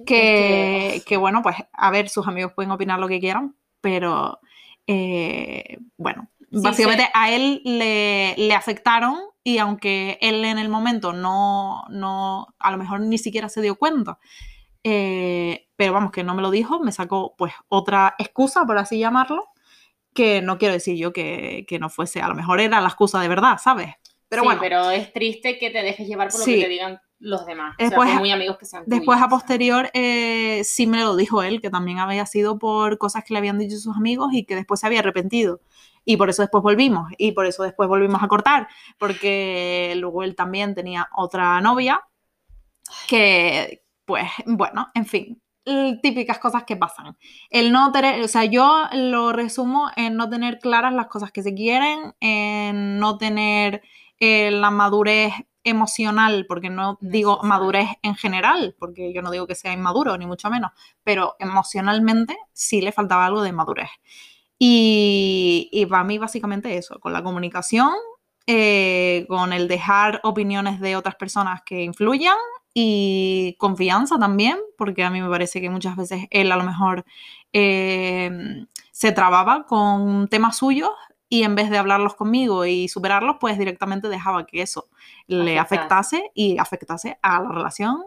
que, 0.05 1.01
que, 1.05 1.15
bueno, 1.15 1.41
pues 1.41 1.55
a 1.71 1.91
ver, 1.91 2.09
sus 2.09 2.27
amigos 2.27 2.51
pueden 2.53 2.71
opinar 2.71 2.99
lo 2.99 3.07
que 3.07 3.21
quieran, 3.21 3.55
pero 3.79 4.39
eh, 4.85 5.77
bueno, 5.97 6.27
sí, 6.51 6.59
básicamente 6.61 7.03
sí. 7.03 7.09
a 7.13 7.33
él 7.33 7.61
le, 7.63 8.35
le, 8.37 8.53
afectaron 8.53 9.17
y 9.45 9.59
aunque 9.59 10.17
él 10.19 10.43
en 10.43 10.57
el 10.57 10.67
momento 10.67 11.13
no, 11.13 11.83
no, 11.89 12.47
a 12.59 12.71
lo 12.71 12.77
mejor 12.77 12.99
ni 12.99 13.17
siquiera 13.17 13.47
se 13.47 13.61
dio 13.61 13.75
cuenta, 13.75 14.19
eh, 14.83 15.69
pero 15.77 15.93
vamos, 15.93 16.11
que 16.11 16.23
no 16.23 16.35
me 16.35 16.41
lo 16.41 16.51
dijo, 16.51 16.79
me 16.79 16.91
sacó 16.91 17.35
pues 17.37 17.53
otra 17.69 18.15
excusa, 18.19 18.65
por 18.65 18.77
así 18.77 18.99
llamarlo, 18.99 19.52
que 20.13 20.41
no 20.41 20.57
quiero 20.57 20.73
decir 20.73 20.97
yo 20.97 21.11
que, 21.13 21.65
que 21.67 21.79
no 21.79 21.89
fuese, 21.89 22.21
a 22.21 22.27
lo 22.27 22.35
mejor 22.35 22.59
era 22.59 22.79
la 22.81 22.87
excusa 22.87 23.19
de 23.21 23.27
verdad, 23.27 23.57
¿sabes? 23.61 23.93
Pero 24.29 24.41
sí, 24.41 24.45
bueno. 24.47 24.61
pero 24.61 24.89
es 24.89 25.13
triste 25.13 25.57
que 25.59 25.69
te 25.69 25.81
dejes 25.83 26.07
llevar 26.07 26.29
por 26.29 26.39
lo 26.39 26.45
Sí. 26.45 26.55
que 26.55 26.63
te 26.63 26.69
digan 26.69 26.99
los 27.19 27.45
demás. 27.45 27.75
Después- 27.77 28.07
o 28.09 28.11
sea, 28.11 28.19
muy 28.19 28.31
amigos 28.31 28.57
que 28.57 28.65
sean 28.65 28.83
Después, 28.85 29.17
tuyos, 29.17 29.27
a 29.27 29.29
posterior, 29.29 29.89
eh, 29.93 30.61
sí 30.63 30.87
me 30.87 30.99
lo 31.01 31.15
dijo 31.15 31.41
él, 31.43 31.61
que 31.61 31.69
también 31.69 31.99
había 31.99 32.25
sido 32.25 32.57
por 32.59 32.97
cosas 32.97 33.23
que 33.23 33.33
le 33.33 33.37
habían 33.37 33.59
dicho 33.59 33.77
sus 33.77 33.95
amigos 33.95 34.33
y 34.33 34.43
que 34.45 34.55
después 34.55 34.79
se 34.79 34.87
había 34.87 34.99
arrepentido. 34.99 35.61
Y 36.03 36.17
por 36.17 36.29
eso 36.29 36.41
después 36.41 36.61
volvimos. 36.63 37.09
Y 37.17 37.31
por 37.31 37.45
eso 37.45 37.63
después 37.63 37.87
volvimos 37.87 38.21
a 38.23 38.27
cortar. 38.27 38.67
Porque 38.97 39.93
luego 39.97 40.23
él 40.23 40.35
también 40.35 40.75
tenía 40.75 41.07
otra 41.15 41.61
novia 41.61 42.01
que, 43.07 43.83
pues, 44.05 44.27
bueno, 44.45 44.89
en 44.93 45.05
fin. 45.05 45.41
Típicas 46.01 46.39
cosas 46.39 46.63
que 46.65 46.75
pasan. 46.75 47.17
El 47.49 47.71
no 47.71 47.91
tener, 47.91 48.21
o 48.23 48.27
sea, 48.27 48.45
yo 48.45 48.85
lo 48.93 49.31
resumo 49.31 49.89
en 49.95 50.17
no 50.17 50.29
tener 50.29 50.59
claras 50.59 50.93
las 50.93 51.07
cosas 51.07 51.31
que 51.31 51.41
se 51.41 51.53
quieren, 51.53 52.13
en 52.19 52.99
no 52.99 53.17
tener 53.17 53.81
eh, 54.19 54.51
la 54.51 54.71
madurez 54.71 55.33
emocional, 55.63 56.45
porque 56.47 56.69
no 56.69 56.97
digo 57.01 57.39
madurez 57.43 57.87
en 58.01 58.15
general, 58.15 58.75
porque 58.77 59.13
yo 59.13 59.21
no 59.21 59.31
digo 59.31 59.47
que 59.47 59.55
sea 59.55 59.71
inmaduro, 59.71 60.17
ni 60.17 60.25
mucho 60.25 60.49
menos, 60.49 60.71
pero 61.03 61.35
emocionalmente 61.39 62.37
sí 62.51 62.81
le 62.81 62.91
faltaba 62.91 63.25
algo 63.25 63.41
de 63.41 63.53
madurez. 63.53 63.89
Y, 64.59 65.69
y 65.71 65.85
para 65.85 66.03
mí 66.03 66.17
básicamente 66.17 66.77
eso, 66.77 66.99
con 66.99 67.13
la 67.13 67.23
comunicación, 67.23 67.93
eh, 68.45 69.25
con 69.29 69.53
el 69.53 69.69
dejar 69.69 70.19
opiniones 70.23 70.81
de 70.81 70.97
otras 70.97 71.15
personas 71.15 71.61
que 71.65 71.83
influyan 71.83 72.37
y 72.73 73.55
confianza 73.59 74.17
también, 74.17 74.57
porque 74.77 75.03
a 75.03 75.09
mí 75.11 75.21
me 75.21 75.29
parece 75.29 75.61
que 75.61 75.69
muchas 75.69 75.95
veces 75.95 76.25
él 76.31 76.51
a 76.51 76.55
lo 76.57 76.63
mejor 76.63 77.05
eh, 77.53 78.31
se 78.91 79.11
trababa 79.11 79.65
con 79.65 80.27
temas 80.27 80.57
suyos 80.57 80.89
y 81.29 81.43
en 81.43 81.55
vez 81.55 81.69
de 81.69 81.77
hablarlos 81.77 82.15
conmigo 82.15 82.65
y 82.65 82.87
superarlos, 82.87 83.37
pues 83.39 83.57
directamente 83.57 84.07
dejaba 84.09 84.45
que 84.45 84.61
eso 84.61 84.89
le 85.27 85.57
Afectase. 85.59 86.17
afectase 86.17 86.31
y 86.35 86.57
afectase 86.57 87.17
a 87.21 87.41
la 87.41 87.49
relación. 87.49 88.03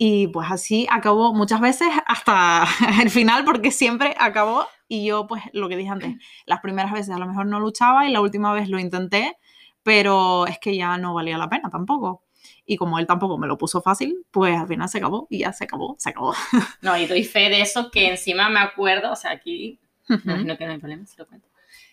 Y 0.00 0.28
pues 0.28 0.50
así 0.50 0.86
acabó 0.90 1.34
muchas 1.34 1.60
veces 1.60 1.88
hasta 2.06 2.64
el 3.02 3.10
final, 3.10 3.44
porque 3.44 3.70
siempre 3.70 4.14
acabó. 4.18 4.66
Y 4.86 5.04
yo, 5.06 5.26
pues 5.26 5.42
lo 5.52 5.68
que 5.68 5.76
dije 5.76 5.90
antes, 5.90 6.14
las 6.46 6.60
primeras 6.60 6.92
veces 6.92 7.10
a 7.14 7.18
lo 7.18 7.26
mejor 7.26 7.46
no 7.46 7.58
luchaba 7.60 8.06
y 8.06 8.12
la 8.12 8.20
última 8.20 8.52
vez 8.52 8.68
lo 8.68 8.78
intenté, 8.78 9.36
pero 9.82 10.46
es 10.46 10.58
que 10.58 10.76
ya 10.76 10.96
no 10.98 11.14
valía 11.14 11.36
la 11.38 11.48
pena 11.48 11.68
tampoco. 11.70 12.22
Y 12.70 12.76
como 12.76 12.98
él 12.98 13.06
tampoco 13.06 13.38
me 13.38 13.46
lo 13.46 13.56
puso 13.56 13.80
fácil, 13.80 14.26
pues 14.30 14.54
al 14.54 14.68
final 14.68 14.90
se 14.90 14.98
acabó 14.98 15.26
y 15.30 15.38
ya 15.38 15.54
se 15.54 15.64
acabó, 15.64 15.96
se 15.98 16.10
acabó. 16.10 16.34
No, 16.82 16.96
y 16.98 17.06
doy 17.06 17.24
fe 17.24 17.48
de 17.48 17.62
eso 17.62 17.90
que 17.90 18.10
encima 18.10 18.50
me 18.50 18.60
acuerdo, 18.60 19.10
o 19.10 19.16
sea, 19.16 19.30
aquí, 19.32 19.80
me 20.06 20.16
imagino 20.22 20.58
que 20.58 20.66
no 20.66 20.72
hay 20.72 20.78
problema, 20.78 21.06
se 21.06 21.16
lo 21.16 21.26
cuento. 21.26 21.48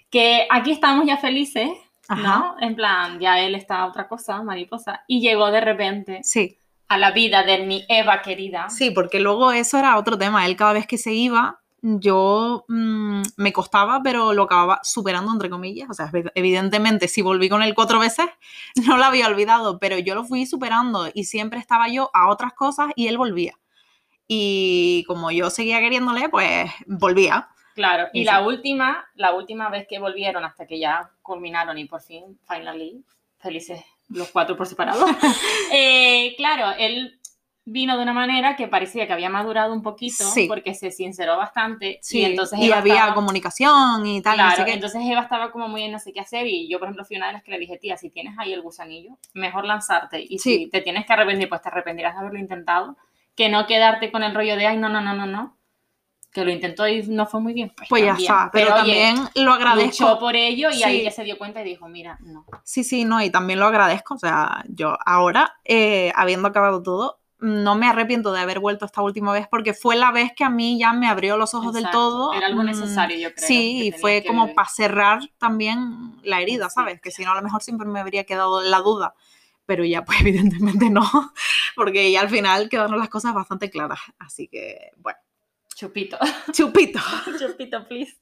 Que 0.10 0.46
aquí 0.52 0.72
estamos 0.72 1.08
ya 1.08 1.16
felices, 1.16 1.70
Ajá. 2.10 2.22
¿no? 2.22 2.56
En 2.60 2.76
plan, 2.76 3.20
ya 3.22 3.40
él 3.40 3.56
está 3.56 3.80
a 3.80 3.86
otra 3.88 4.10
cosa, 4.10 4.44
mariposa, 4.44 5.06
y 5.08 5.22
llegó 5.22 5.50
de 5.50 5.62
repente 5.62 6.20
Sí, 6.24 6.60
a 6.90 6.98
la 6.98 7.12
vida 7.12 7.44
de 7.44 7.66
mi 7.66 7.86
Eva 7.88 8.22
querida. 8.22 8.70
Sí, 8.70 8.92
porque 8.92 9.22
luego 9.22 9.54
eso 9.54 9.78
era 9.78 9.98
otro 9.98 10.18
tema. 10.18 10.46
Él 10.46 10.58
cada 10.58 10.74
vez 10.74 10.86
que 10.86 10.98
se 10.98 11.14
iba, 11.14 11.62
yo 11.88 12.66
mm, 12.68 13.22
me 13.38 13.54
costaba, 13.54 14.02
pero 14.04 14.34
lo 14.34 14.44
acababa 14.44 14.80
superando, 14.84 15.32
entre 15.32 15.50
comillas. 15.52 15.88
O 15.90 15.94
sea, 15.94 16.08
evi- 16.12 16.32
evidentemente, 16.34 17.08
si 17.08 17.22
volví 17.22 17.48
con 17.48 17.62
él 17.62 17.76
cuatro 17.76 18.00
veces, 18.00 18.26
no 18.88 18.98
lo 18.98 19.04
había 19.06 19.28
olvidado, 19.28 19.78
pero 19.80 20.00
yo 20.00 20.16
lo 20.16 20.24
fui 20.24 20.46
superando 20.48 21.10
y 21.14 21.26
siempre 21.26 21.60
estaba 21.60 21.88
yo 21.90 22.10
a 22.14 22.30
otras 22.30 22.54
cosas 22.54 22.90
y 22.96 23.08
él 23.08 23.18
volvía. 23.18 23.54
Y 24.28 25.04
como 25.08 25.30
yo 25.32 25.50
seguía 25.50 25.80
queriéndole, 25.80 26.30
pues 26.30 26.72
volvía. 26.88 27.50
Claro, 27.76 28.08
y 28.14 28.22
Y 28.22 28.24
la 28.24 28.40
sí. 28.40 28.46
última, 28.46 29.06
la 29.16 29.34
última 29.34 29.70
vez 29.70 29.86
que 29.88 30.00
volvieron 30.00 30.44
hasta 30.44 30.66
que 30.66 30.80
ya 30.80 31.12
culminaron 31.22 31.78
y 31.78 31.86
por 31.86 32.02
fin, 32.02 32.40
finally, 32.48 33.04
felices 33.38 33.84
los 34.10 34.30
cuatro 34.30 34.56
por 34.56 34.66
separado. 34.66 35.06
eh, 35.72 36.34
claro, 36.38 36.76
él 36.80 37.20
vino 37.68 37.98
de 37.98 38.04
una 38.04 38.14
manera 38.14 38.56
que 38.56 38.68
parecía 38.68 39.08
que 39.08 39.14
había 39.14 39.30
madurado 39.30 39.74
un 39.74 39.82
poquito 39.82 40.24
Sí. 40.24 40.48
porque 40.48 40.76
se 40.76 40.92
sinceró 40.92 41.36
bastante 41.36 41.98
Sí, 42.04 42.20
y 42.20 42.26
entonces 42.26 42.60
y 42.60 42.72
había 42.72 42.94
estaba- 42.94 43.16
comunicación 43.16 44.06
y 44.06 44.22
tal. 44.22 44.38
no 44.38 44.44
sé 44.44 44.56
Claro, 44.56 44.66
qué. 44.66 44.74
entonces 44.74 45.02
Eva 45.04 45.22
estaba 45.22 45.52
como 45.52 45.68
muy 45.68 45.82
en 45.84 45.92
no 45.92 46.00
sé 46.00 46.14
qué 46.14 46.20
hacer 46.20 46.46
y 46.46 46.70
yo, 46.70 46.78
por 46.78 46.88
ejemplo, 46.88 47.06
fui 47.06 47.18
una 47.18 47.28
de 47.28 47.34
las 47.34 47.44
que 47.44 47.52
le 47.52 47.58
dije, 47.60 47.78
tía, 47.80 47.98
si 47.98 48.10
tienes 48.12 48.36
ahí 48.38 48.54
el 48.54 48.62
gusanillo, 48.62 49.18
mejor 49.34 49.66
lanzarte 49.66 50.22
y 50.22 50.38
Sí. 50.38 50.58
si 50.58 50.68
te 50.70 50.82
tienes 50.82 51.06
que 51.08 51.14
arrepentir, 51.14 51.50
pues 51.50 51.62
te 51.62 51.70
arrepentirás 51.70 52.14
de 52.14 52.20
haberlo 52.20 52.38
intentado, 52.40 52.98
que 53.36 53.50
no 53.50 53.66
quedarte 53.66 54.12
con 54.12 54.22
el 54.24 54.36
rollo 54.36 54.56
de, 54.58 54.68
ay, 54.68 54.78
no, 54.78 54.88
no, 54.88 55.02
no, 55.02 55.14
no, 55.16 55.26
no, 55.26 55.58
que 56.32 56.46
lo 56.46 56.52
intentó 56.52 56.88
y 56.88 57.02
no 57.08 57.26
fue 57.26 57.40
muy 57.42 57.54
bien. 57.54 57.72
Pues, 57.76 57.90
Pues 57.90 58.04
ya 58.04 58.14
está. 58.14 58.50
Pero, 58.54 58.68
oye, 58.76 58.76
también 58.76 59.16
lo 59.36 59.54
agradezco. 59.54 60.04
luchó 60.06 60.20
por 60.20 60.36
ello 60.36 60.70
y 60.70 60.84
ahí 60.84 61.04
ya 61.04 61.10
se 61.12 61.24
dio 61.24 61.38
cuenta 61.38 61.62
y 61.62 61.66
dijo, 61.66 61.88
mira, 61.88 62.18
no. 62.22 62.46
Sí, 62.64 62.84
sí, 62.84 63.06
no, 63.06 63.22
y 63.24 63.30
también 63.32 63.60
lo 63.60 63.66
agradezco. 63.68 64.16
O 64.16 64.18
sea, 64.20 64.64
yo 64.68 64.98
ahora, 65.06 65.56
eh, 65.64 66.12
habiendo 66.16 66.48
acabado 66.48 66.84
todo, 66.84 67.20
no 67.40 67.76
me 67.76 67.88
arrepiento 67.88 68.32
de 68.32 68.40
haber 68.40 68.60
vuelto 68.60 68.86
esta 68.86 69.02
última 69.02 69.34
vez 69.34 69.48
porque 69.50 69.74
fue 69.74 69.96
la 69.96 70.12
vez 70.12 70.32
que 70.36 70.44
a 70.44 70.50
mí 70.50 70.80
ya 70.80 70.94
me 70.94 71.08
abrió 71.08 71.38
los 71.38 71.54
ojos 71.54 71.74
del 71.74 71.90
todo. 71.90 72.34
Era 72.34 72.48
algo 72.48 72.64
mm, 72.64 72.66
necesario, 72.66 73.18
yo 73.18 73.34
creo. 73.34 73.48
Sí, 73.48 73.88
y 73.88 73.92
fue 73.92 74.22
que 74.22 74.28
como 74.28 74.54
para 74.54 74.70
cerrar 74.70 75.20
también 75.38 76.16
la 76.24 76.42
herida, 76.42 76.70
Sí, 76.70 76.76
¿sabes? 76.76 77.02
Que 77.02 77.12
si 77.12 77.24
no, 77.24 77.32
a 77.32 77.36
lo 77.36 77.42
mejor 77.42 77.62
siempre 77.62 77.88
me 77.88 78.00
habría 78.00 78.24
quedado 78.24 78.62
la 78.62 78.80
duda. 78.80 79.14
Pero 79.66 79.84
ya, 79.84 80.06
pues 80.06 80.20
evidentemente 80.22 80.90
no, 80.90 81.04
porque 81.76 82.12
ya 82.12 82.22
al 82.22 82.30
final 82.30 82.70
quedaron 82.70 83.00
las 83.00 83.10
cosas 83.10 83.34
bastante 83.34 83.70
claras. 83.70 84.00
Así 84.20 84.48
que, 84.48 84.92
bueno, 84.98 85.20
Chupito. 85.76 86.18
chupito. 86.54 87.00
Chupito, 87.40 87.86
please. 87.88 88.18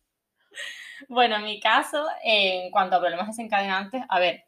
Bueno, 1.08 1.36
en 1.36 1.43
mi 1.43 1.60
caso, 1.60 2.04
en 2.23 2.71
cuanto 2.71 2.95
a 2.95 2.99
problemas 2.99 3.28
desencadenantes, 3.28 4.04
a 4.10 4.19
ver, 4.19 4.45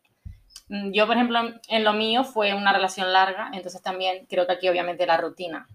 yo, 0.67 1.05
por 1.05 1.15
ejemplo, 1.15 1.39
en 1.67 1.83
lo 1.83 1.93
mío 1.93 2.23
fue 2.23 2.53
una 2.53 2.73
relación 2.73 3.11
larga, 3.13 3.51
entonces 3.53 3.81
también 3.81 4.25
creo 4.27 4.47
que 4.47 4.53
aquí 4.53 4.69
obviamente 4.69 5.05
la 5.05 5.17
rutina 5.17 5.67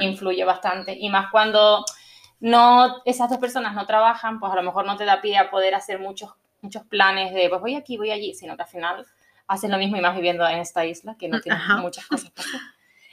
influye 0.00 0.44
bastante, 0.44 0.96
y 0.98 1.08
más 1.10 1.30
cuando 1.30 1.84
no, 2.40 3.02
esas 3.04 3.28
dos 3.28 3.38
personas 3.38 3.74
no 3.74 3.86
trabajan, 3.86 4.38
pues 4.38 4.52
a 4.52 4.56
lo 4.56 4.62
mejor 4.62 4.86
no 4.86 4.96
te 4.96 5.04
da 5.04 5.20
pie 5.20 5.36
a 5.36 5.50
poder 5.50 5.74
hacer 5.74 5.98
muchos, 5.98 6.32
muchos 6.60 6.84
planes 6.84 7.34
de, 7.34 7.48
pues 7.48 7.60
voy 7.60 7.74
aquí, 7.74 7.96
voy 7.96 8.10
allí, 8.10 8.34
sino 8.34 8.56
que 8.56 8.62
al 8.62 8.68
final 8.68 9.06
haces 9.46 9.70
lo 9.70 9.78
mismo 9.78 9.96
y 9.96 10.00
más 10.00 10.14
viviendo 10.14 10.46
en 10.46 10.58
esta 10.58 10.84
isla, 10.86 11.16
que 11.18 11.28
no 11.28 11.40
tienes 11.40 11.60
Ajá. 11.60 11.76
muchas 11.78 12.06
cosas 12.06 12.32
hacer. 12.36 12.60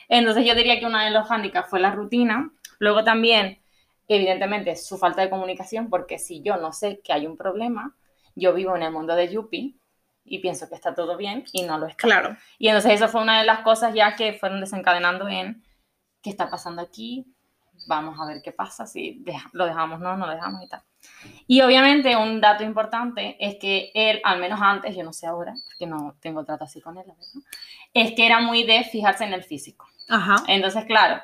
Entonces 0.08 0.46
yo 0.46 0.56
diría 0.56 0.80
que 0.80 0.86
uno 0.86 1.00
de 1.00 1.12
los 1.12 1.28
hándicaps 1.28 1.70
fue 1.70 1.80
la 1.80 1.92
rutina, 1.92 2.52
luego 2.80 3.04
también, 3.04 3.62
evidentemente, 4.08 4.76
su 4.76 4.98
falta 4.98 5.22
de 5.22 5.30
comunicación, 5.30 5.90
porque 5.90 6.20
si 6.20 6.42
yo 6.42 6.58
no 6.58 6.74
sé 6.74 7.00
que 7.04 7.14
hay 7.14 7.26
un 7.26 7.38
problema, 7.38 7.96
yo 8.36 8.54
vivo 8.54 8.76
en 8.76 8.84
el 8.84 8.92
mundo 8.92 9.16
de 9.16 9.30
Yuppie 9.30 9.76
y 10.24 10.40
pienso 10.40 10.70
que 10.70 10.76
está 10.76 10.94
todo 10.96 11.18
bien 11.18 11.44
y 11.52 11.64
no 11.64 11.78
lo 11.78 11.88
está. 11.88 11.98
Claro. 11.98 12.38
Y 12.60 12.68
entonces 12.68 12.94
eso 12.94 13.08
fue 13.08 13.22
una 13.22 13.40
de 13.40 13.46
las 13.46 13.60
cosas 13.60 13.94
ya 13.94 14.16
que 14.16 14.34
fueron 14.34 14.60
desencadenando 14.62 15.28
en 15.28 15.64
qué 16.22 16.30
está 16.30 16.50
pasando 16.50 16.82
aquí, 16.82 17.26
vamos 17.88 18.20
a 18.20 18.26
ver 18.26 18.42
qué 18.44 18.52
pasa, 18.52 18.86
si 18.86 19.18
deja- 19.24 19.50
lo 19.54 19.66
dejamos, 19.66 20.00
no, 20.00 20.16
no 20.16 20.28
lo 20.28 20.34
dejamos 20.34 20.64
y 20.64 20.68
tal. 20.70 20.84
Y 21.48 21.62
obviamente 21.62 22.16
un 22.16 22.40
dato 22.40 22.64
importante 22.64 23.36
es 23.40 23.56
que 23.60 23.92
él, 23.96 24.22
al 24.24 24.40
menos 24.40 24.60
antes, 24.62 24.96
yo 24.96 25.04
no 25.04 25.12
sé 25.14 25.26
ahora, 25.26 25.54
porque 25.66 25.88
no 25.88 26.16
tengo 26.22 26.46
trato 26.46 26.64
así 26.66 26.80
con 26.80 26.96
él, 26.98 27.06
la 27.08 27.14
verdad, 27.16 27.50
es 27.94 28.12
que 28.14 28.26
era 28.28 28.40
muy 28.40 28.64
de 28.64 28.84
fijarse 28.84 29.24
en 29.24 29.34
el 29.34 29.44
físico. 29.44 29.88
Ajá. 30.08 30.36
Entonces, 30.48 30.86
claro, 30.86 31.20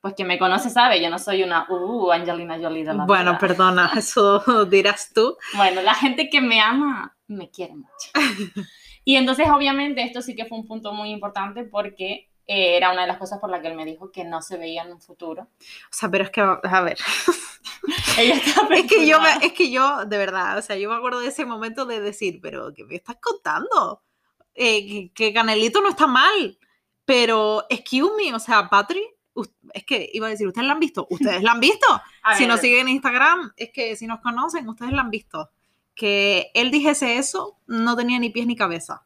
pues 0.00 0.14
quien 0.14 0.28
me 0.28 0.38
conoce 0.38 0.70
sabe, 0.70 1.00
yo 1.02 1.10
no 1.10 1.18
soy 1.18 1.42
una 1.42 1.66
uh, 1.68 2.10
Angelina 2.12 2.58
Jolie 2.60 2.84
de 2.84 2.94
la 2.94 3.04
Bueno, 3.04 3.30
vida. 3.32 3.38
perdona, 3.38 3.92
eso 3.96 4.40
dirás 4.68 5.12
tú. 5.14 5.36
Bueno, 5.54 5.82
la 5.82 5.94
gente 5.94 6.28
que 6.28 6.40
me 6.40 6.60
ama 6.60 7.15
me 7.28 7.50
quiere 7.50 7.74
mucho. 7.74 8.10
Y 9.04 9.16
entonces, 9.16 9.46
obviamente, 9.48 10.02
esto 10.02 10.22
sí 10.22 10.34
que 10.34 10.46
fue 10.46 10.58
un 10.58 10.66
punto 10.66 10.92
muy 10.92 11.10
importante 11.10 11.64
porque 11.64 12.28
eh, 12.46 12.76
era 12.76 12.90
una 12.92 13.02
de 13.02 13.08
las 13.08 13.18
cosas 13.18 13.38
por 13.38 13.50
las 13.50 13.60
que 13.60 13.68
él 13.68 13.76
me 13.76 13.84
dijo 13.84 14.10
que 14.10 14.24
no 14.24 14.42
se 14.42 14.56
veía 14.58 14.82
en 14.82 14.92
un 14.92 15.00
futuro. 15.00 15.42
O 15.42 15.92
sea, 15.92 16.10
pero 16.10 16.24
es 16.24 16.30
que, 16.30 16.40
a 16.40 16.80
ver, 16.80 16.98
Ella 18.18 18.34
es 18.74 18.86
que 18.86 19.06
yo, 19.06 19.18
es 19.42 19.52
que 19.52 19.70
yo, 19.70 20.04
de 20.06 20.18
verdad, 20.18 20.58
o 20.58 20.62
sea, 20.62 20.76
yo 20.76 20.88
me 20.88 20.96
acuerdo 20.96 21.20
de 21.20 21.28
ese 21.28 21.44
momento 21.44 21.86
de 21.86 22.00
decir, 22.00 22.40
pero 22.42 22.72
¿qué 22.74 22.84
me 22.84 22.96
estás 22.96 23.16
contando? 23.20 24.02
eh, 24.56 24.86
que, 24.86 25.12
que 25.12 25.32
Canelito 25.32 25.80
no 25.80 25.90
está 25.90 26.06
mal, 26.06 26.58
pero 27.04 27.64
excuse 27.68 28.12
me, 28.16 28.34
o 28.34 28.38
sea, 28.38 28.68
Patri, 28.68 29.02
es 29.74 29.84
que 29.84 30.08
iba 30.12 30.26
a 30.26 30.30
decir, 30.30 30.46
¿ustedes 30.46 30.66
la 30.66 30.72
han 30.72 30.80
visto? 30.80 31.06
¿Ustedes 31.10 31.42
la 31.42 31.52
han 31.52 31.60
visto? 31.60 31.86
Si 32.36 32.44
nos 32.44 32.58
siguen 32.60 32.88
en 32.88 32.94
Instagram, 32.94 33.52
es 33.56 33.70
que 33.72 33.94
si 33.94 34.08
nos 34.08 34.18
conocen, 34.18 34.68
ustedes 34.68 34.90
la 34.90 35.02
han 35.02 35.10
visto. 35.10 35.50
Que 35.96 36.52
él 36.54 36.70
dijese 36.70 37.16
eso, 37.16 37.58
no 37.66 37.96
tenía 37.96 38.20
ni 38.20 38.30
pies 38.30 38.46
ni 38.46 38.54
cabeza. 38.54 39.02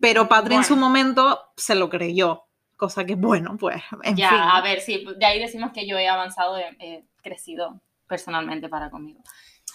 Pero 0.00 0.28
Patri 0.28 0.56
en 0.56 0.64
su 0.64 0.76
momento 0.76 1.40
se 1.56 1.76
lo 1.76 1.88
creyó, 1.88 2.44
cosa 2.76 3.04
que 3.04 3.14
bueno, 3.14 3.56
pues, 3.58 3.82
en 4.02 4.16
ya, 4.16 4.30
fin. 4.30 4.38
a 4.40 4.60
ver, 4.60 4.80
sí, 4.80 5.06
de 5.16 5.24
ahí 5.24 5.38
decimos 5.38 5.70
que 5.72 5.86
yo 5.86 5.96
he 5.96 6.08
avanzado, 6.08 6.58
he, 6.58 6.76
he 6.80 7.04
crecido 7.22 7.80
personalmente 8.08 8.68
para 8.68 8.90
conmigo. 8.90 9.22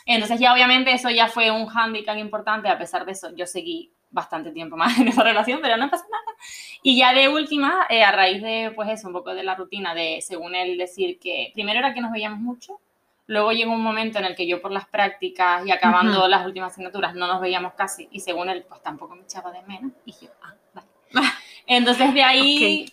Entonces 0.05 0.39
ya 0.39 0.53
obviamente 0.53 0.91
eso 0.91 1.09
ya 1.09 1.27
fue 1.27 1.51
un 1.51 1.67
hándicap 1.67 2.17
importante, 2.17 2.69
a 2.69 2.77
pesar 2.77 3.05
de 3.05 3.13
eso 3.13 3.33
yo 3.35 3.45
seguí 3.45 3.93
bastante 4.11 4.51
tiempo 4.51 4.77
más 4.77 4.97
en 4.99 5.07
esa 5.07 5.23
relación, 5.23 5.59
pero 5.61 5.77
no 5.77 5.89
pasa 5.89 6.05
nada. 6.11 6.37
Y 6.83 6.97
ya 6.97 7.13
de 7.13 7.29
última, 7.29 7.85
eh, 7.89 8.03
a 8.03 8.11
raíz 8.11 8.41
de, 8.41 8.71
pues 8.75 8.89
eso, 8.89 9.07
un 9.07 9.13
poco 9.13 9.33
de 9.33 9.43
la 9.43 9.55
rutina 9.55 9.95
de, 9.95 10.19
según 10.21 10.55
él, 10.55 10.77
decir 10.77 11.17
que 11.19 11.51
primero 11.53 11.79
era 11.79 11.93
que 11.93 12.01
nos 12.01 12.11
veíamos 12.11 12.39
mucho, 12.39 12.79
luego 13.27 13.51
llegó 13.51 13.71
un 13.73 13.83
momento 13.83 14.19
en 14.19 14.25
el 14.25 14.35
que 14.35 14.47
yo 14.47 14.61
por 14.61 14.71
las 14.71 14.87
prácticas 14.87 15.65
y 15.65 15.71
acabando 15.71 16.19
Ujú. 16.19 16.27
las 16.29 16.45
últimas 16.45 16.73
asignaturas 16.73 17.15
no 17.15 17.27
nos 17.27 17.41
veíamos 17.41 17.73
casi, 17.73 18.07
y 18.11 18.19
según 18.19 18.49
él, 18.49 18.65
pues 18.67 18.81
tampoco 18.81 19.15
me 19.15 19.23
echaba 19.23 19.51
de 19.51 19.61
menos, 19.63 19.91
y 20.05 20.11
yo, 20.13 20.29
ah, 20.43 20.53
vale. 20.73 20.87
Entonces 21.67 22.13
de 22.13 22.23
ahí 22.23 22.85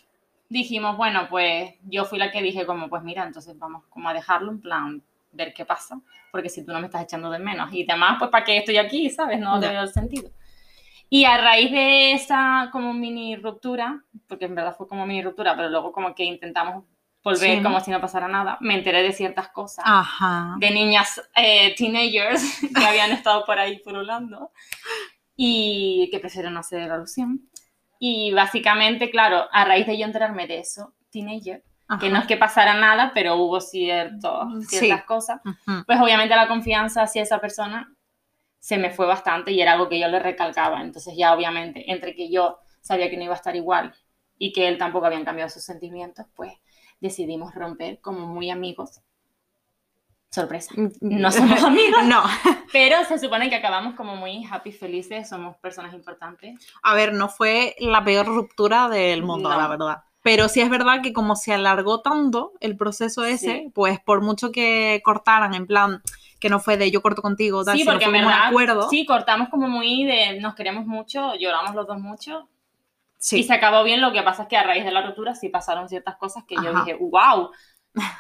dijimos, 0.49 0.97
bueno, 0.97 1.27
pues 1.29 1.75
yo 1.83 2.05
fui 2.05 2.19
la 2.19 2.31
que 2.31 2.43
dije 2.43 2.67
como, 2.67 2.89
pues 2.89 3.03
mira, 3.03 3.25
entonces 3.25 3.59
vamos 3.59 3.85
como 3.89 4.09
a 4.09 4.15
dejarlo 4.15 4.53
en 4.53 4.61
plan, 4.61 5.03
ver 5.33 5.53
qué 5.53 5.65
pasa, 5.65 6.01
porque 6.31 6.49
si 6.49 6.65
tú 6.65 6.73
no 6.73 6.81
me 6.81 6.87
estás 6.87 7.03
echando 7.03 7.31
de 7.31 7.39
menos 7.39 7.73
y 7.73 7.85
demás, 7.85 8.17
pues 8.19 8.31
para 8.31 8.45
qué 8.45 8.59
estoy 8.59 8.77
aquí, 8.79 9.11
¿sabes? 9.11 9.39
No 9.41 9.61
Ya. 9.61 9.69
le 9.69 9.73
veo 9.75 9.83
el 9.83 9.93
sentido. 9.93 10.31
Y 11.11 11.25
a 11.25 11.39
raíz 11.39 11.71
de 11.71 12.13
esa 12.13 12.69
como 12.71 12.93
mini 12.93 13.37
ruptura, 13.37 14.03
porque 14.27 14.45
en 14.45 14.55
verdad 14.55 14.77
fue 14.77 14.87
como 14.87 15.07
mini 15.07 15.23
ruptura, 15.23 15.57
pero 15.57 15.71
luego 15.71 15.91
como 15.93 16.15
que 16.15 16.25
intentamos 16.25 16.85
volver 17.35 17.57
Sí. 17.59 17.63
como 17.63 17.81
si 17.81 17.91
no 17.91 18.01
pasara 18.01 18.29
nada, 18.29 18.59
me 18.61 18.75
enteré 18.75 19.03
de 19.03 19.13
ciertas 19.13 19.49
cosas 19.49 19.85
Ajá. 19.87 20.55
de 20.59 20.71
niñas 20.71 21.21
eh, 21.37 21.75
teenagers 21.77 22.43
que 22.75 22.85
habían 22.85 23.13
estado 23.13 23.45
por 23.45 23.59
ahí 23.59 23.79
pululando 23.81 24.51
y 25.37 26.09
que 26.11 26.19
prefiero 26.19 26.51
no 26.51 26.61
hacer 26.61 26.91
alusión. 26.91 27.49
Y 28.01 28.33
básicamente, 28.33 29.11
claro, 29.11 29.47
a 29.53 29.65
raíz 29.65 29.87
de 29.87 29.99
yo 29.99 30.05
enterarme 30.07 30.47
de 30.47 30.59
eso, 30.61 30.95
teenager, 31.11 31.63
que 32.01 32.07
ajá. 32.07 32.09
no 32.11 32.19
es 32.19 32.27
que 32.27 32.37
pasara 32.37 32.75
nada, 32.75 33.13
pero 33.15 33.37
hubo 33.37 33.61
cierto, 33.61 34.49
Sí. 34.69 34.79
ciertas 34.79 35.05
cosas, 35.05 35.41
Ujú. 35.45 35.85
pues 35.87 36.01
obviamente 36.01 36.37
la 36.37 36.47
confianza 36.49 37.03
hacia 37.03 37.23
esa 37.23 37.41
persona 37.41 37.93
se 38.61 38.77
me 38.79 38.91
fue 38.91 39.07
bastante 39.07 39.53
y 39.53 39.61
era 39.61 39.73
algo 39.73 39.89
que 39.89 39.99
yo 39.99 40.09
le 40.09 40.19
recalcaba. 40.19 40.81
Entonces 40.83 41.15
ya 41.17 41.33
obviamente, 41.33 41.91
entre 41.91 42.15
que 42.15 42.31
yo 42.31 42.59
sabía 42.83 43.09
que 43.11 43.17
no 43.17 43.25
iba 43.25 43.33
a 43.35 43.37
estar 43.37 43.57
igual 43.57 43.95
y 44.37 44.53
que 44.53 44.69
él 44.69 44.79
tampoco 44.79 45.07
habían 45.07 45.25
cambiado 45.25 45.49
sus 45.51 45.65
sentimientos, 45.65 46.27
pues 46.37 46.53
decidimos 47.01 47.55
romper 47.55 48.01
como 48.01 48.27
muy 48.27 48.51
amigos. 48.51 49.01
Sorpresa. 50.31 50.75
No 51.01 51.33
somos 51.33 51.63
amigos, 51.65 52.05
No, 52.05 52.23
pero 52.73 53.03
se 53.07 53.19
supone 53.19 53.49
que 53.49 53.57
acabamos 53.57 53.95
como 53.95 54.15
muy 54.15 54.45
happy, 54.45 54.73
felices, 54.73 55.29
somos 55.29 55.57
personas 55.57 55.95
importantes. 55.95 56.55
a 56.83 56.95
ver, 56.95 57.15
no 57.15 57.29
fue 57.29 57.75
la 57.79 58.05
peor 58.05 58.27
ruptura 58.27 58.89
del 58.91 59.23
mundo, 59.23 59.49
No. 59.49 59.57
la 59.57 59.69
verdad. 59.69 60.03
Pero 60.23 60.49
sí 60.49 60.61
es 60.61 60.69
verdad 60.69 61.01
que 61.03 61.13
como 61.15 61.35
se 61.37 61.55
alargó 61.55 62.03
tanto 62.03 62.53
el 62.61 62.77
proceso 62.77 63.25
ese, 63.25 63.61
Sí. 63.65 63.71
pues 63.75 64.01
por 64.01 64.21
mucho 64.21 64.53
que 64.53 65.01
cortaran, 65.03 65.55
en 65.55 65.67
plan, 65.67 66.03
que 66.41 66.51
no 66.51 66.61
fue 66.61 66.77
de 66.77 66.91
yo 66.91 67.01
corto 67.01 67.23
contigo, 67.23 67.65
tal, 67.65 67.79
sí, 67.79 67.85
porque 67.85 68.05
en 68.05 68.13
verdad, 68.13 68.49
acuerdo. 68.49 68.91
sí, 68.91 69.07
cortamos 69.07 69.49
como 69.49 69.69
muy 69.69 70.05
de 70.05 70.39
nos 70.41 70.55
queremos 70.55 70.85
mucho, 70.87 71.35
lloramos 71.37 71.75
los 71.75 71.87
dos 71.87 71.99
mucho, 71.99 72.49
Sí. 73.19 73.41
Y 73.41 73.43
se 73.43 73.53
acabó 73.53 73.83
bien, 73.85 74.01
lo 74.01 74.13
que 74.13 74.23
pasa 74.23 74.43
es 74.43 74.49
que 74.49 74.57
a 74.57 74.63
raíz 74.63 74.85
de 74.85 74.93
la 74.93 75.05
ruptura 75.05 75.35
sí 75.35 75.49
pasaron 75.49 75.89
ciertas 75.89 76.17
cosas 76.17 76.45
que 76.45 76.55
yo 76.55 76.73
dije, 76.73 76.95
wow, 76.95 77.51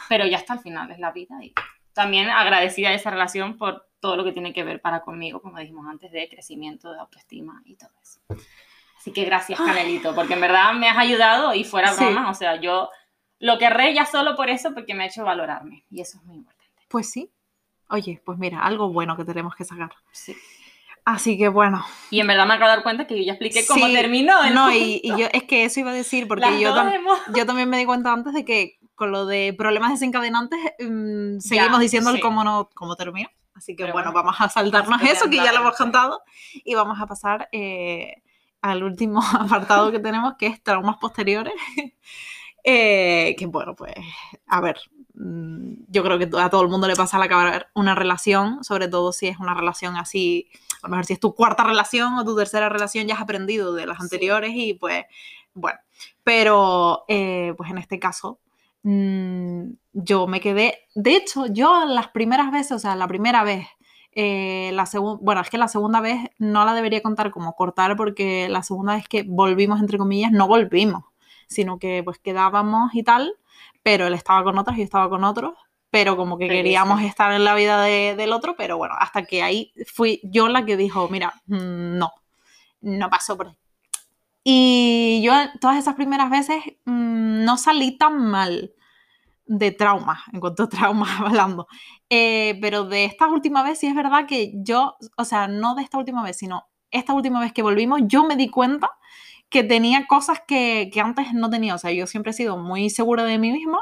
pero 0.08 0.26
ya 0.26 0.36
está 0.38 0.54
al 0.54 0.60
final, 0.60 0.90
es 0.90 0.98
la 0.98 1.12
vida. 1.12 1.36
Y 1.42 1.54
también 1.92 2.28
agradecida 2.28 2.90
de 2.90 2.96
esa 2.96 3.10
relación 3.10 3.56
por 3.56 3.86
todo 4.00 4.16
lo 4.16 4.24
que 4.24 4.32
tiene 4.32 4.52
que 4.52 4.64
ver 4.64 4.80
para 4.80 5.02
conmigo, 5.02 5.40
como 5.40 5.58
dijimos 5.58 5.86
antes, 5.88 6.10
de 6.12 6.28
crecimiento, 6.28 6.92
de 6.92 6.98
autoestima 7.00 7.62
y 7.64 7.76
todo 7.76 7.90
eso. 8.02 8.20
Así 8.96 9.12
que 9.12 9.24
gracias, 9.24 9.58
Canelito, 9.60 10.14
porque 10.14 10.34
en 10.34 10.40
verdad 10.40 10.72
me 10.74 10.88
has 10.88 10.98
ayudado 10.98 11.54
y 11.54 11.64
fuera 11.64 11.92
Sí. 11.92 12.04
broma, 12.04 12.30
o 12.30 12.34
sea, 12.34 12.56
yo 12.56 12.90
lo 13.38 13.58
querré 13.58 13.94
ya 13.94 14.04
solo 14.04 14.34
por 14.34 14.50
eso, 14.50 14.74
porque 14.74 14.94
me 14.94 15.04
ha 15.04 15.06
hecho 15.06 15.24
valorarme 15.24 15.84
y 15.90 16.00
eso 16.00 16.18
es 16.18 16.24
muy 16.24 16.36
importante. 16.36 16.82
Pues 16.88 17.10
sí. 17.10 17.30
Oye, 17.90 18.20
pues 18.24 18.36
mira, 18.38 18.60
algo 18.64 18.90
bueno 18.92 19.16
que 19.16 19.24
tenemos 19.24 19.54
que 19.54 19.64
sacar. 19.64 19.90
Sí. 20.12 20.36
Así 21.10 21.38
que 21.38 21.48
bueno. 21.48 21.82
Y 22.10 22.20
en 22.20 22.26
verdad 22.26 22.46
me 22.46 22.52
acabo 22.54 22.68
de 22.70 22.76
dar 22.76 22.82
cuenta 22.82 23.06
que 23.06 23.16
yo 23.16 23.22
ya 23.24 23.32
expliqué 23.32 23.64
cómo 23.66 23.86
Sí, 23.86 23.94
terminó. 23.94 24.42
el 24.44 24.52
No, 24.54 24.70
y, 24.72 25.00
y 25.02 25.08
yo 25.16 25.26
es 25.32 25.44
que 25.44 25.64
eso 25.64 25.80
iba 25.80 25.90
a 25.90 25.94
decir, 25.94 26.28
porque 26.28 26.60
yo, 26.60 26.74
dos 26.74 26.84
tam- 26.84 26.94
hemos- 26.94 27.18
yo 27.34 27.46
también 27.46 27.70
me 27.70 27.78
di 27.78 27.86
cuenta 27.86 28.12
antes 28.12 28.34
de 28.34 28.44
que 28.44 28.78
con 28.94 29.10
lo 29.10 29.24
de 29.24 29.54
problemas 29.56 29.92
desencadenantes 29.92 30.58
mm, 30.80 31.38
seguimos 31.38 31.78
Ya, 31.78 31.78
diciendo 31.78 32.10
el 32.10 32.20
cómo 32.20 32.44
no 32.44 32.68
cómo 32.74 32.94
terminó. 32.96 33.28
Así 33.54 33.74
que 33.74 33.84
bueno, 33.84 33.94
bueno, 33.94 34.12
vamos 34.12 34.36
a 34.38 34.48
saltarnos 34.50 35.00
eso, 35.02 35.30
que 35.30 35.36
ya 35.36 35.50
lo 35.52 35.60
hemos 35.60 35.76
contado, 35.76 36.20
y 36.62 36.74
vamos 36.74 37.00
a 37.00 37.06
pasar 37.06 37.48
eh, 37.52 38.22
al 38.60 38.82
último 38.82 39.20
apartado 39.40 39.90
que 39.90 40.00
tenemos, 40.00 40.34
que 40.38 40.46
es 40.48 40.62
traumas 40.62 40.96
posteriores. 40.98 41.54
Eh, 42.64 43.34
que 43.38 43.46
bueno, 43.46 43.74
pues, 43.74 43.94
a 44.48 44.60
ver, 44.60 44.78
mm, 45.14 45.84
yo 45.88 46.02
creo 46.02 46.18
que 46.18 46.28
a 46.38 46.50
todo 46.50 46.62
el 46.62 46.68
mundo 46.68 46.86
le 46.88 46.96
pasa 46.96 47.16
al 47.16 47.22
acabar 47.22 47.70
una 47.74 47.94
relación, 47.94 48.62
sobre 48.62 48.88
todo 48.88 49.12
si 49.12 49.28
es 49.28 49.38
una 49.38 49.54
relación 49.54 49.96
así, 49.96 50.50
a 50.82 50.86
lo 50.86 50.90
mejor 50.90 51.04
si 51.06 51.12
es 51.14 51.20
tu 51.20 51.34
cuarta 51.34 51.64
relación 51.64 52.14
o 52.14 52.24
tu 52.24 52.36
tercera 52.36 52.68
relación, 52.68 53.06
ya 53.06 53.14
has 53.14 53.20
aprendido 53.22 53.74
de 53.74 53.86
las 53.86 53.98
Sí. 53.98 54.02
anteriores 54.04 54.52
y 54.54 54.74
pues, 54.74 55.04
bueno, 55.54 55.78
pero 56.24 57.04
eh, 57.08 57.54
pues 57.56 57.70
en 57.70 57.78
este 57.78 57.98
caso 57.98 58.40
mm, 58.82 59.62
yo 59.92 60.26
me 60.28 60.40
quedé, 60.40 60.86
de 60.94 61.16
hecho, 61.16 61.46
yo 61.46 61.84
las 61.84 62.08
primeras 62.08 62.50
veces, 62.52 62.72
o 62.72 62.78
sea, 62.78 62.94
la 62.96 63.08
primera 63.08 63.42
vez, 63.44 63.66
eh, 64.12 64.70
la 64.72 64.88
bueno, 65.20 65.40
es 65.42 65.50
que 65.50 65.58
la 65.58 65.68
segunda 65.68 66.00
vez 66.00 66.18
no 66.38 66.64
la 66.64 66.74
debería 66.74 67.02
contar 67.02 67.30
como 67.30 67.54
cortar 67.54 67.96
porque 67.96 68.48
la 68.48 68.62
segunda 68.62 68.94
vez 68.94 69.08
que 69.08 69.24
volvimos, 69.24 69.80
entre 69.80 69.98
comillas, 69.98 70.32
no 70.32 70.46
volvimos, 70.48 71.04
sino 71.48 71.78
que 71.78 72.02
pues 72.04 72.18
quedábamos 72.18 72.94
y 72.94 73.02
tal, 73.02 73.34
pero 73.82 74.06
él 74.06 74.14
estaba 74.14 74.44
con 74.44 74.58
otras 74.58 74.76
y 74.76 74.80
yo 74.80 74.84
estaba 74.84 75.08
con 75.10 75.24
otros, 75.24 75.54
pero 75.98 76.16
como 76.16 76.38
que 76.38 76.44
Felices. 76.46 76.62
queríamos 76.62 77.02
estar 77.02 77.32
en 77.32 77.42
la 77.42 77.56
vida 77.56 77.82
de- 77.82 78.14
del 78.16 78.32
otro, 78.32 78.54
pero 78.56 78.76
bueno, 78.78 78.94
hasta 78.96 79.24
que 79.24 79.42
ahí 79.42 79.72
fui 79.92 80.20
yo 80.22 80.46
la 80.46 80.64
que 80.64 80.76
dijo, 80.76 81.08
mira, 81.08 81.34
mm, 81.46 81.98
no, 81.98 82.12
no 82.82 83.10
pasó 83.10 83.36
por 83.36 83.48
ahí. 83.48 83.56
Y 84.44 85.20
yo 85.24 85.32
todas 85.60 85.76
esas 85.76 85.96
primeras 85.96 86.30
veces 86.30 86.62
mm, 86.84 87.44
no 87.44 87.56
salí 87.58 87.98
tan 87.98 88.16
mal 88.30 88.72
de 89.46 89.72
trauma, 89.72 90.22
en 90.32 90.38
cuanto 90.40 90.62
a 90.64 90.68
traumas 90.68 91.10
hablando. 91.20 91.66
Eh, 92.08 92.56
pero 92.60 92.84
de 92.84 93.04
esta 93.04 93.26
última 93.26 93.64
vez 93.64 93.80
sí 93.80 93.88
es 93.88 93.94
verdad 93.96 94.26
que 94.26 94.52
yo, 94.54 94.96
o 95.16 95.24
sea, 95.24 95.48
no 95.48 95.74
de 95.74 95.82
esta 95.82 95.98
última 95.98 96.22
vez, 96.22 96.36
sino 96.38 96.64
esta 96.92 97.12
última 97.12 97.40
vez 97.40 97.52
que 97.52 97.62
volvimos, 97.62 98.00
yo 98.04 98.22
me 98.24 98.36
di 98.36 98.48
cuenta 98.50 98.88
que 99.48 99.64
tenía 99.64 100.06
cosas 100.06 100.42
que, 100.46 100.90
que 100.92 101.00
antes 101.00 101.32
no 101.34 101.50
tenía. 101.50 101.74
O 101.74 101.78
sea, 101.78 101.90
yo 101.90 102.06
siempre 102.06 102.30
he 102.30 102.34
sido 102.34 102.56
muy 102.56 102.88
segura 102.88 103.24
de 103.24 103.38
mí 103.38 103.50
misma, 103.50 103.80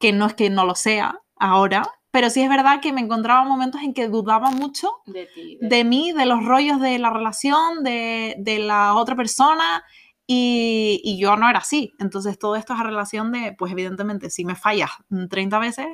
que 0.00 0.12
no 0.12 0.26
es 0.26 0.34
que 0.34 0.50
no 0.50 0.64
lo 0.66 0.74
sea 0.74 1.20
ahora, 1.38 1.82
pero 2.10 2.30
sí 2.30 2.42
es 2.42 2.48
verdad 2.48 2.80
que 2.80 2.92
me 2.92 3.00
encontraba 3.02 3.44
momentos 3.44 3.82
en 3.82 3.92
que 3.94 4.08
dudaba 4.08 4.50
mucho 4.50 4.90
de 5.06 5.26
ti. 5.26 5.58
de- 5.60 5.68
de 5.68 5.84
mí, 5.84 6.12
de 6.12 6.26
los 6.26 6.44
rollos 6.44 6.80
de 6.80 6.98
la 6.98 7.10
relación, 7.10 7.82
de, 7.84 8.34
de 8.38 8.58
la 8.58 8.94
otra 8.94 9.14
persona, 9.16 9.84
y, 10.26 11.00
y 11.04 11.18
yo 11.20 11.36
no 11.36 11.48
era 11.48 11.60
así. 11.60 11.92
Entonces 12.00 12.38
todo 12.38 12.56
esto 12.56 12.74
es 12.74 12.80
a 12.80 12.84
relación 12.84 13.30
de, 13.32 13.54
pues 13.56 13.70
evidentemente, 13.72 14.28
si 14.30 14.44
me 14.44 14.56
fallas 14.56 14.90
mm, 15.08 15.26
30 15.28 15.58
veces, 15.58 15.86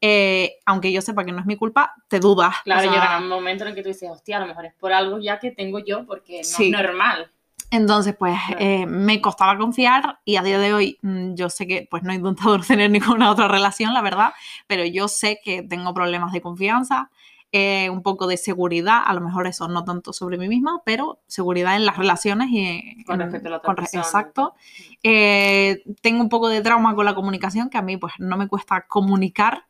eh, 0.00 0.56
aunque 0.66 0.92
yo 0.92 1.00
sepa 1.00 1.24
que 1.24 1.32
no 1.32 1.38
es 1.40 1.46
mi 1.46 1.56
culpa, 1.56 1.94
te 2.08 2.18
dudas. 2.18 2.56
o 2.60 2.62
Claro, 2.64 2.82
sea, 2.82 2.92
llega 2.92 3.18
un 3.18 3.28
momento 3.28 3.62
en 3.64 3.68
el 3.70 3.74
que 3.76 3.82
tú 3.82 3.88
dices, 3.88 4.10
hostia, 4.10 4.38
a 4.38 4.40
lo 4.40 4.46
mejor 4.46 4.64
es 4.66 4.74
por 4.74 4.92
algo 4.92 5.18
ya 5.20 5.38
que 5.38 5.52
tengo 5.52 5.78
yo, 5.78 6.04
porque 6.06 6.38
no 6.38 6.44
Sí. 6.44 6.66
es 6.66 6.70
normal. 6.72 7.30
Entonces, 7.72 8.14
pues 8.16 8.38
Claro. 8.46 8.60
eh, 8.60 8.86
me 8.86 9.20
costaba 9.20 9.56
confiar 9.58 10.20
y 10.24 10.36
a 10.36 10.42
día 10.42 10.58
de 10.58 10.74
hoy 10.74 10.98
mm, 11.02 11.34
yo 11.34 11.48
sé 11.48 11.66
que 11.66 11.88
pues 11.90 12.02
no 12.02 12.12
he 12.12 12.16
intentado 12.16 12.58
tener 12.78 12.90
ninguna 12.90 13.30
otra 13.30 13.48
relación, 13.48 13.94
la 13.94 14.02
verdad, 14.02 14.32
pero 14.66 14.84
yo 14.84 15.08
sé 15.08 15.40
que 15.42 15.62
tengo 15.62 15.92
problemas 15.94 16.32
de 16.32 16.40
confianza, 16.42 17.10
eh, 17.50 17.90
un 17.90 18.02
poco 18.02 18.26
de 18.26 18.36
seguridad, 18.36 19.02
a 19.04 19.12
lo 19.14 19.20
mejor 19.22 19.46
eso 19.46 19.68
no 19.68 19.84
tanto 19.84 20.12
sobre 20.12 20.36
mí 20.38 20.48
misma, 20.48 20.80
pero 20.84 21.20
seguridad 21.26 21.74
en 21.76 21.84
las 21.86 21.96
relaciones 21.98 22.48
y 22.50 23.04
Con 23.04 23.16
en- 23.20 23.26
respecto 23.26 23.48
a 23.48 23.50
la 23.52 23.56
otra 23.58 23.66
con 23.66 23.76
re- 23.76 23.82
persona. 23.82 24.02
Exacto. 24.02 24.54
Eh, 25.02 25.82
tengo 26.02 26.22
un 26.22 26.28
poco 26.28 26.48
de 26.48 26.60
trauma 26.62 26.94
con 26.94 27.04
la 27.06 27.14
comunicación, 27.14 27.68
que 27.70 27.78
a 27.78 27.82
mí 27.82 27.96
pues 27.96 28.12
no 28.18 28.36
me 28.36 28.48
cuesta 28.48 28.86
comunicar, 28.86 29.64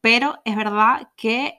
pero 0.00 0.40
es 0.44 0.56
verdad 0.56 1.08
que 1.16 1.58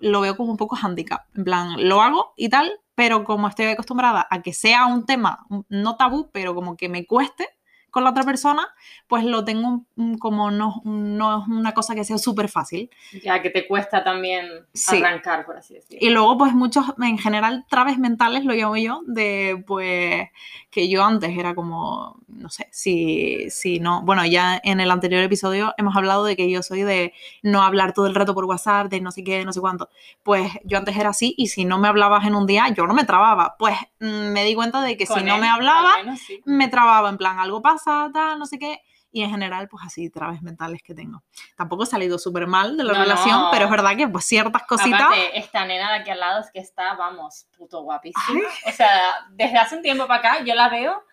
lo 0.00 0.20
veo 0.20 0.36
como 0.36 0.50
un 0.52 0.56
poco 0.56 0.76
handicap. 0.80 1.22
En 1.36 1.44
plan, 1.44 1.88
lo 1.88 2.00
hago 2.02 2.32
y 2.36 2.48
tal, 2.48 2.72
pero 2.94 3.24
como 3.24 3.48
estoy 3.48 3.66
acostumbrada 3.66 4.26
a 4.30 4.42
que 4.42 4.52
sea 4.52 4.86
un 4.86 5.06
tema, 5.06 5.44
un- 5.50 5.66
no 5.68 5.96
tabú, 5.96 6.30
pero 6.32 6.54
como 6.54 6.76
que 6.76 6.88
me 6.88 7.06
cueste 7.06 7.48
con 7.94 8.02
la 8.02 8.10
otra 8.10 8.24
persona, 8.24 8.66
pues 9.06 9.22
lo 9.24 9.44
tengo 9.44 9.84
como 10.18 10.50
no, 10.50 10.82
no 10.84 11.42
es 11.42 11.48
una 11.48 11.72
cosa 11.72 11.94
que 11.94 12.02
sea 12.02 12.18
súper 12.18 12.48
fácil. 12.48 12.90
Ya 13.22 13.40
que 13.40 13.50
te 13.50 13.68
cuesta 13.68 14.02
también 14.02 14.48
Sí. 14.72 14.96
arrancar, 14.96 15.46
por 15.46 15.56
así 15.56 15.74
decirlo. 15.74 16.04
Y 16.04 16.10
luego, 16.10 16.36
pues 16.36 16.54
muchos, 16.54 16.86
en 17.00 17.18
general, 17.18 17.64
traves 17.70 17.96
mentales 17.98 18.44
lo 18.44 18.52
llamo 18.52 18.76
yo, 18.76 19.02
de 19.06 19.62
pues 19.64 20.28
que 20.72 20.88
yo 20.88 21.04
antes 21.04 21.38
era 21.38 21.54
como, 21.54 22.18
no 22.26 22.50
sé, 22.50 22.68
si, 22.72 23.48
si 23.48 23.78
no, 23.78 24.02
bueno, 24.02 24.26
ya 24.26 24.60
en 24.64 24.80
el 24.80 24.90
anterior 24.90 25.22
episodio 25.22 25.72
hemos 25.78 25.94
hablado 25.94 26.24
de 26.24 26.34
que 26.34 26.50
yo 26.50 26.64
soy 26.64 26.82
de 26.82 27.12
no 27.44 27.62
hablar 27.62 27.92
todo 27.92 28.08
el 28.08 28.14
rato 28.16 28.34
por 28.34 28.44
WhatsApp, 28.46 28.88
de 28.88 29.00
no 29.00 29.12
sé 29.12 29.22
qué, 29.22 29.44
no 29.44 29.52
sé 29.52 29.60
cuánto. 29.60 29.88
Pues 30.24 30.50
yo 30.64 30.78
antes 30.78 30.96
era 30.96 31.10
así 31.10 31.32
y 31.38 31.46
si 31.46 31.64
no 31.64 31.78
me 31.78 31.86
hablabas 31.86 32.26
en 32.26 32.34
un 32.34 32.44
día, 32.48 32.70
yo 32.76 32.88
no 32.88 32.94
me 32.94 33.04
trababa. 33.04 33.54
Pues 33.56 33.76
mm, 34.00 34.32
me 34.32 34.42
di 34.44 34.56
cuenta 34.56 34.80
de 34.82 34.96
que 34.96 35.06
si 35.06 35.22
no 35.22 35.38
me 35.38 35.48
hablaba, 35.48 35.94
al 35.94 36.06
menos 36.06 36.18
sí. 36.18 36.40
me 36.44 36.66
trababa, 36.66 37.08
en 37.08 37.18
plan, 37.18 37.38
algo 37.38 37.62
pasa, 37.62 37.83
tal, 37.84 38.38
no 38.38 38.46
sé 38.46 38.58
qué. 38.58 38.80
Y 39.12 39.22
en 39.22 39.30
general, 39.30 39.68
pues 39.68 39.84
así, 39.86 40.10
traves 40.10 40.42
mentales 40.42 40.82
que 40.82 40.92
tengo. 40.92 41.22
Tampoco 41.56 41.84
he 41.84 41.86
salido 41.86 42.18
súper 42.18 42.48
mal 42.48 42.76
de 42.76 42.82
la 42.82 42.94
No, 42.94 42.98
relación, 42.98 43.40
no. 43.42 43.48
pero 43.52 43.66
es 43.66 43.70
verdad 43.70 43.96
que 43.96 44.08
pues 44.08 44.24
ciertas 44.24 44.64
cositas... 44.64 45.00
Aparte, 45.00 45.38
esta 45.38 45.64
nena 45.64 45.92
de 45.92 45.98
aquí 46.00 46.10
al 46.10 46.18
lado 46.18 46.40
es 46.40 46.50
que 46.50 46.58
está, 46.58 46.94
vamos, 46.94 47.46
puto 47.56 47.82
guapísima. 47.82 48.40
O 48.66 48.72
sea, 48.72 48.90
desde 49.30 49.56
hace 49.56 49.76
un 49.76 49.82
tiempo 49.82 50.08
para 50.08 50.18
acá 50.32 50.44
yo 50.44 50.56
la 50.56 50.68
veo 50.68 51.04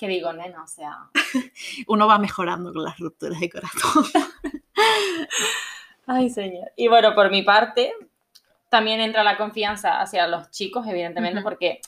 que 0.00 0.08
digo, 0.08 0.32
nena, 0.32 0.64
o 0.64 0.66
sea, 0.66 0.98
uno 1.86 2.08
va 2.08 2.18
mejorando 2.18 2.72
con 2.72 2.82
las 2.82 2.98
rupturas 2.98 3.38
de 3.38 3.48
corazón. 3.48 4.04
Ay, 6.06 6.28
señor. 6.30 6.70
Y 6.76 6.88
bueno, 6.88 7.14
por 7.14 7.30
mi 7.30 7.42
parte, 7.42 7.92
también 8.68 9.00
entra 9.00 9.22
la 9.22 9.36
confianza 9.36 10.00
hacia 10.00 10.26
los 10.26 10.50
chicos, 10.50 10.86
evidentemente, 10.86 11.38
Ujú. 11.38 11.44
porque 11.48 11.80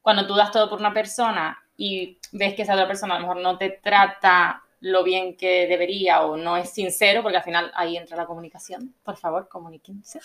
cuando 0.00 0.26
tú 0.26 0.34
das 0.34 0.50
todo 0.52 0.70
por 0.70 0.78
una 0.78 0.94
persona 0.94 1.62
y 1.78 2.18
ves 2.32 2.52
que 2.54 2.62
esa 2.62 2.74
otra 2.74 2.86
persona 2.86 3.14
a 3.14 3.18
lo 3.20 3.26
mejor 3.26 3.42
no 3.42 3.56
te 3.56 3.70
trata 3.70 4.62
lo 4.80 5.02
bien 5.04 5.36
que 5.36 5.66
debería 5.66 6.22
o 6.22 6.36
no 6.36 6.56
es 6.58 6.70
sincero, 6.70 7.22
porque 7.22 7.38
al 7.38 7.42
final 7.44 7.72
ahí 7.74 7.96
entra 7.96 8.16
la 8.16 8.26
comunicación. 8.26 8.94
Por 9.02 9.16
favor, 9.16 9.48
comuníquense. 9.48 10.20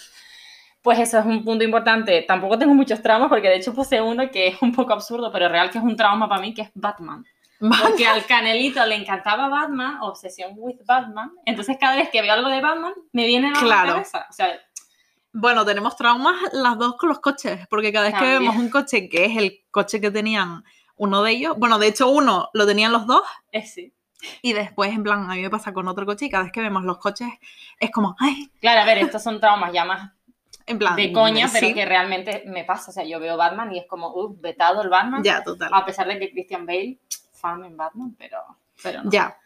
Pues 0.82 1.00
eso 1.00 1.18
es 1.20 1.26
un 1.26 1.46
punto 1.46 1.64
importante. 1.64 2.22
Tampoco 2.24 2.58
tengo 2.60 2.74
muchos 2.74 3.02
traumas, 3.02 3.30
porque 3.30 3.48
de 3.48 3.56
hecho 3.56 3.74
puse 3.74 4.02
uno 4.02 4.30
que 4.30 4.48
es 4.48 4.62
un 4.62 4.74
poco 4.76 4.92
absurdo, 4.94 5.32
pero 5.32 5.48
real 5.48 5.70
que 5.70 5.78
es 5.78 5.84
un 5.84 5.96
trauma 5.96 6.28
para 6.28 6.42
mí, 6.42 6.54
que 6.54 6.64
es 6.64 6.72
Batman. 6.74 7.26
Porque 7.82 8.06
al 8.06 8.26
Canelito 8.26 8.86
le 8.86 8.96
encantaba 8.96 9.48
Batman, 9.48 10.00
obsesión 10.02 10.52
with 10.58 10.82
Batman. 10.86 11.32
Entonces 11.46 11.78
cada 11.80 11.96
vez 11.96 12.10
que 12.10 12.22
veo 12.22 12.34
algo 12.34 12.50
de 12.50 12.60
Batman, 12.60 12.94
me 13.14 13.26
viene 13.26 13.48
a 13.48 13.52
la 13.52 13.60
Claro. 13.60 13.92
cabeza. 13.94 14.28
O 14.30 14.34
sea, 14.34 14.60
Bueno, 15.32 15.64
tenemos 15.66 15.96
traumas 15.96 16.36
las 16.52 16.78
dos 16.78 16.96
con 16.98 17.10
los 17.10 17.20
coches, 17.20 17.66
porque 17.70 17.92
cada 17.94 18.06
vez 18.06 18.14
que 18.16 18.20
También. 18.20 18.40
vemos 18.42 18.56
un 18.58 18.70
coche 18.70 19.08
que 19.10 19.26
es 19.26 19.38
el 19.38 19.62
coche 19.72 20.02
que 20.02 20.12
tenían 20.12 20.64
uno 20.98 21.24
de 21.24 21.32
ellos, 21.32 21.56
bueno, 21.58 21.80
de 21.80 21.88
hecho 21.88 22.10
uno 22.10 22.50
lo 22.54 22.66
tenían 22.66 22.92
los 22.92 23.08
dos, 23.08 23.24
es 23.52 23.74
sí. 23.74 23.94
y 24.42 24.54
después, 24.54 24.92
en 24.92 25.04
plan, 25.04 25.30
a 25.30 25.36
mí 25.36 25.42
me 25.42 25.50
pasa 25.50 25.74
con 25.74 25.88
otro 25.88 26.06
coche 26.06 26.26
y 26.26 26.30
cada 26.30 26.44
vez 26.44 26.52
que 26.52 26.62
vemos 26.62 26.84
los 26.84 26.98
coches 26.98 27.30
es 27.80 27.92
como, 27.92 28.16
ay, 28.20 28.52
Claro, 28.60 28.82
a 28.82 28.86
ver, 28.86 29.00
estos 29.00 29.24
son 29.24 29.40
traumas 29.40 29.74
ya 29.74 29.86
más 29.86 30.12
en 30.66 30.80
plan... 30.80 30.96
de 30.96 31.12
coña, 31.12 31.50
pero 31.52 31.74
que 31.74 31.86
realmente 31.86 32.44
me 32.46 32.64
pasa. 32.64 32.92
O 32.92 32.94
sea, 32.94 33.04
yo 33.04 33.20
veo 33.20 33.38
Batman 33.38 33.74
y 33.74 33.80
es 33.80 33.86
como, 33.88 34.10
uh, 34.10 34.36
vetado 34.40 34.82
el 34.82 34.90
Batman. 34.90 35.24
Ya, 35.24 35.44
total. 35.44 35.70
A 35.74 35.86
pesar 35.86 36.08
de 36.08 36.20
que 36.20 36.32
Christian 36.32 36.66
Bale, 36.66 37.00
fan 37.34 37.64
en 37.66 37.76
Batman, 37.76 38.16
pero, 38.18 38.38
pero 38.82 39.04
no. 39.04 39.12
Ya, 39.12 39.38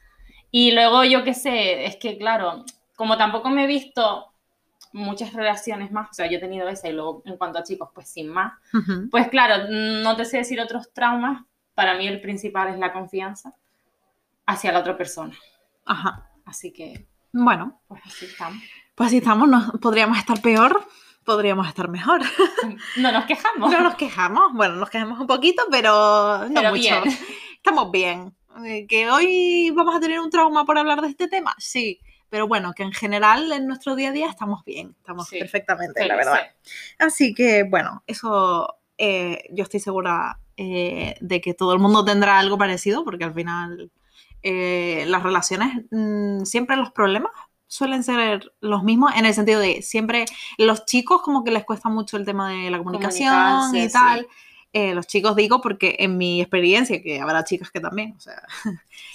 Y 0.51 0.71
luego 0.71 1.03
yo 1.03 1.23
qué 1.23 1.33
sé, 1.33 1.85
es 1.85 1.95
que 1.97 2.17
claro, 2.17 2.63
como 2.95 3.17
tampoco 3.17 3.49
me 3.49 3.63
he 3.63 3.67
visto 3.67 4.33
muchas 4.93 5.33
relaciones 5.33 5.91
más, 5.91 6.09
o 6.09 6.13
sea, 6.13 6.29
yo 6.29 6.37
he 6.37 6.41
tenido 6.41 6.67
esa 6.67 6.89
y 6.89 6.93
luego 6.93 7.21
en 7.25 7.37
cuanto 7.37 7.59
a 7.59 7.63
chicos, 7.63 7.89
pues 7.93 8.09
sin 8.09 8.27
más, 8.29 8.53
pues 9.11 9.27
claro, 9.29 9.65
no 9.69 10.15
te 10.15 10.25
sé 10.25 10.37
decir 10.37 10.59
otros 10.61 10.91
traumas, 10.93 11.43
para 11.75 11.95
mí 11.95 12.07
el 12.07 12.21
principal 12.21 12.69
es 12.69 12.79
la 12.79 12.91
confianza 12.93 13.53
hacia 14.45 14.71
la 14.71 14.79
otra 14.79 14.97
persona. 14.97 15.35
ajá. 15.85 16.23
Así 16.45 16.71
que, 16.71 17.05
Bueno, 17.33 17.81
pues 17.89 18.01
así 18.05 18.25
estamos. 18.25 18.63
pues 18.95 19.07
así 19.07 19.17
estamos, 19.17 19.49
no, 19.49 19.73
podríamos 19.81 20.17
estar 20.17 20.41
peor, 20.41 20.87
podríamos 21.25 21.67
estar 21.67 21.89
mejor. 21.89 22.21
No 22.95 23.11
nos 23.11 23.25
quejamos. 23.25 23.69
No 23.71 23.81
nos 23.81 23.95
quejamos, 23.95 24.53
bueno, 24.53 24.75
nos 24.75 24.89
quejamos 24.89 25.19
un 25.19 25.27
poquito, 25.27 25.63
pero 25.69 26.47
no 26.47 26.53
Pero 26.55 26.69
mucho. 26.69 26.79
bien. 26.81 27.03
Estamos 27.57 27.91
bien. 27.91 28.33
Eh, 28.65 28.87
¿Que 28.87 29.09
hoy 29.09 29.71
vamos 29.75 29.93
a 29.95 29.99
tener 29.99 30.19
un 30.21 30.29
trauma 30.29 30.63
por 30.65 30.77
hablar 30.77 31.01
de 31.01 31.09
este 31.09 31.27
tema? 31.27 31.53
Sí, 31.59 31.99
pero 32.29 32.47
bueno, 32.47 32.73
que 32.73 32.83
en 32.83 32.91
general 32.91 33.51
en 33.51 33.67
nuestro 33.67 33.95
día 33.95 34.09
a 34.09 34.11
día 34.11 34.29
estamos 34.29 34.63
bien, 34.65 34.95
estamos 34.99 35.27
Sí, 35.27 35.39
perfectamente, 35.39 36.05
la 36.05 36.15
verdad. 36.15 36.39
Así 36.99 37.33
que 37.33 37.63
bueno, 37.63 38.03
eso 38.07 38.77
eh, 38.97 39.43
yo 39.51 39.63
estoy 39.63 39.79
segura 39.79 40.39
eh, 40.57 41.15
de 41.21 41.41
que 41.41 41.53
todo 41.53 41.73
el 41.73 41.79
mundo 41.79 42.03
tendrá 42.03 42.39
algo 42.39 42.57
parecido, 42.57 43.03
porque 43.03 43.23
al 43.23 43.33
final 43.33 43.91
eh, 44.43 45.05
las 45.07 45.23
relaciones, 45.23 45.85
mm, 45.91 46.43
siempre 46.43 46.75
los 46.75 46.91
problemas 46.91 47.31
suelen 47.67 48.03
ser 48.03 48.53
los 48.61 48.83
mismos, 48.83 49.13
en 49.15 49.25
el 49.25 49.33
sentido 49.33 49.59
de 49.59 49.81
siempre 49.81 50.25
los 50.57 50.85
chicos 50.85 51.21
como 51.21 51.43
que 51.43 51.51
les 51.51 51.65
cuesta 51.65 51.89
mucho 51.89 52.17
el 52.17 52.25
tema 52.25 52.49
de 52.49 52.71
la 52.71 52.77
comunicación 52.77 53.75
y 53.75 53.89
sí. 53.89 53.97
Eh, 54.77 54.93
los 54.93 55.07
chicos 55.07 55.35
digo 55.35 55.59
porque 55.61 55.95
en 55.99 56.17
mi 56.17 56.41
experiencia, 56.41 57.01
que 57.01 57.19
habrá 57.19 57.43
chicas 57.43 57.71
que 57.71 57.79
también, 57.79 58.13
o 58.17 58.19
sea, 58.19 58.41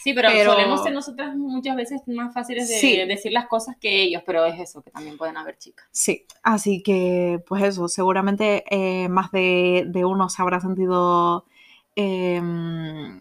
Sí, 0.03 0.13
pero, 0.15 0.29
Pero- 0.33 0.53
solemos 0.53 0.83
ser 0.83 0.93
nosotras 0.93 1.37
muchas 1.37 1.77
veces 1.77 2.01
más 2.09 2.35
fáciles 2.35 2.69
de 2.69 2.75
Sí. 2.79 2.97
decir 3.07 3.31
las 3.33 3.47
cosas 3.47 3.77
que 3.81 4.03
ellos, 4.03 4.23
pero 4.27 4.45
es 4.45 4.59
eso, 4.59 4.83
que 4.83 4.91
también 4.91 5.17
pueden 5.17 5.37
haber 5.37 5.57
chicas. 5.59 5.87
Sí, 5.93 6.27
así 6.43 6.83
que 6.83 7.41
pues 7.47 7.63
eso, 7.63 7.87
seguramente 7.89 8.65
eh, 8.71 9.09
más 9.09 9.31
de, 9.31 9.85
de 9.87 10.05
uno 10.05 10.29
se 10.29 10.43
habrá 10.43 10.61
sentido 10.61 11.45
eh, 11.95 12.41
no 12.41 13.21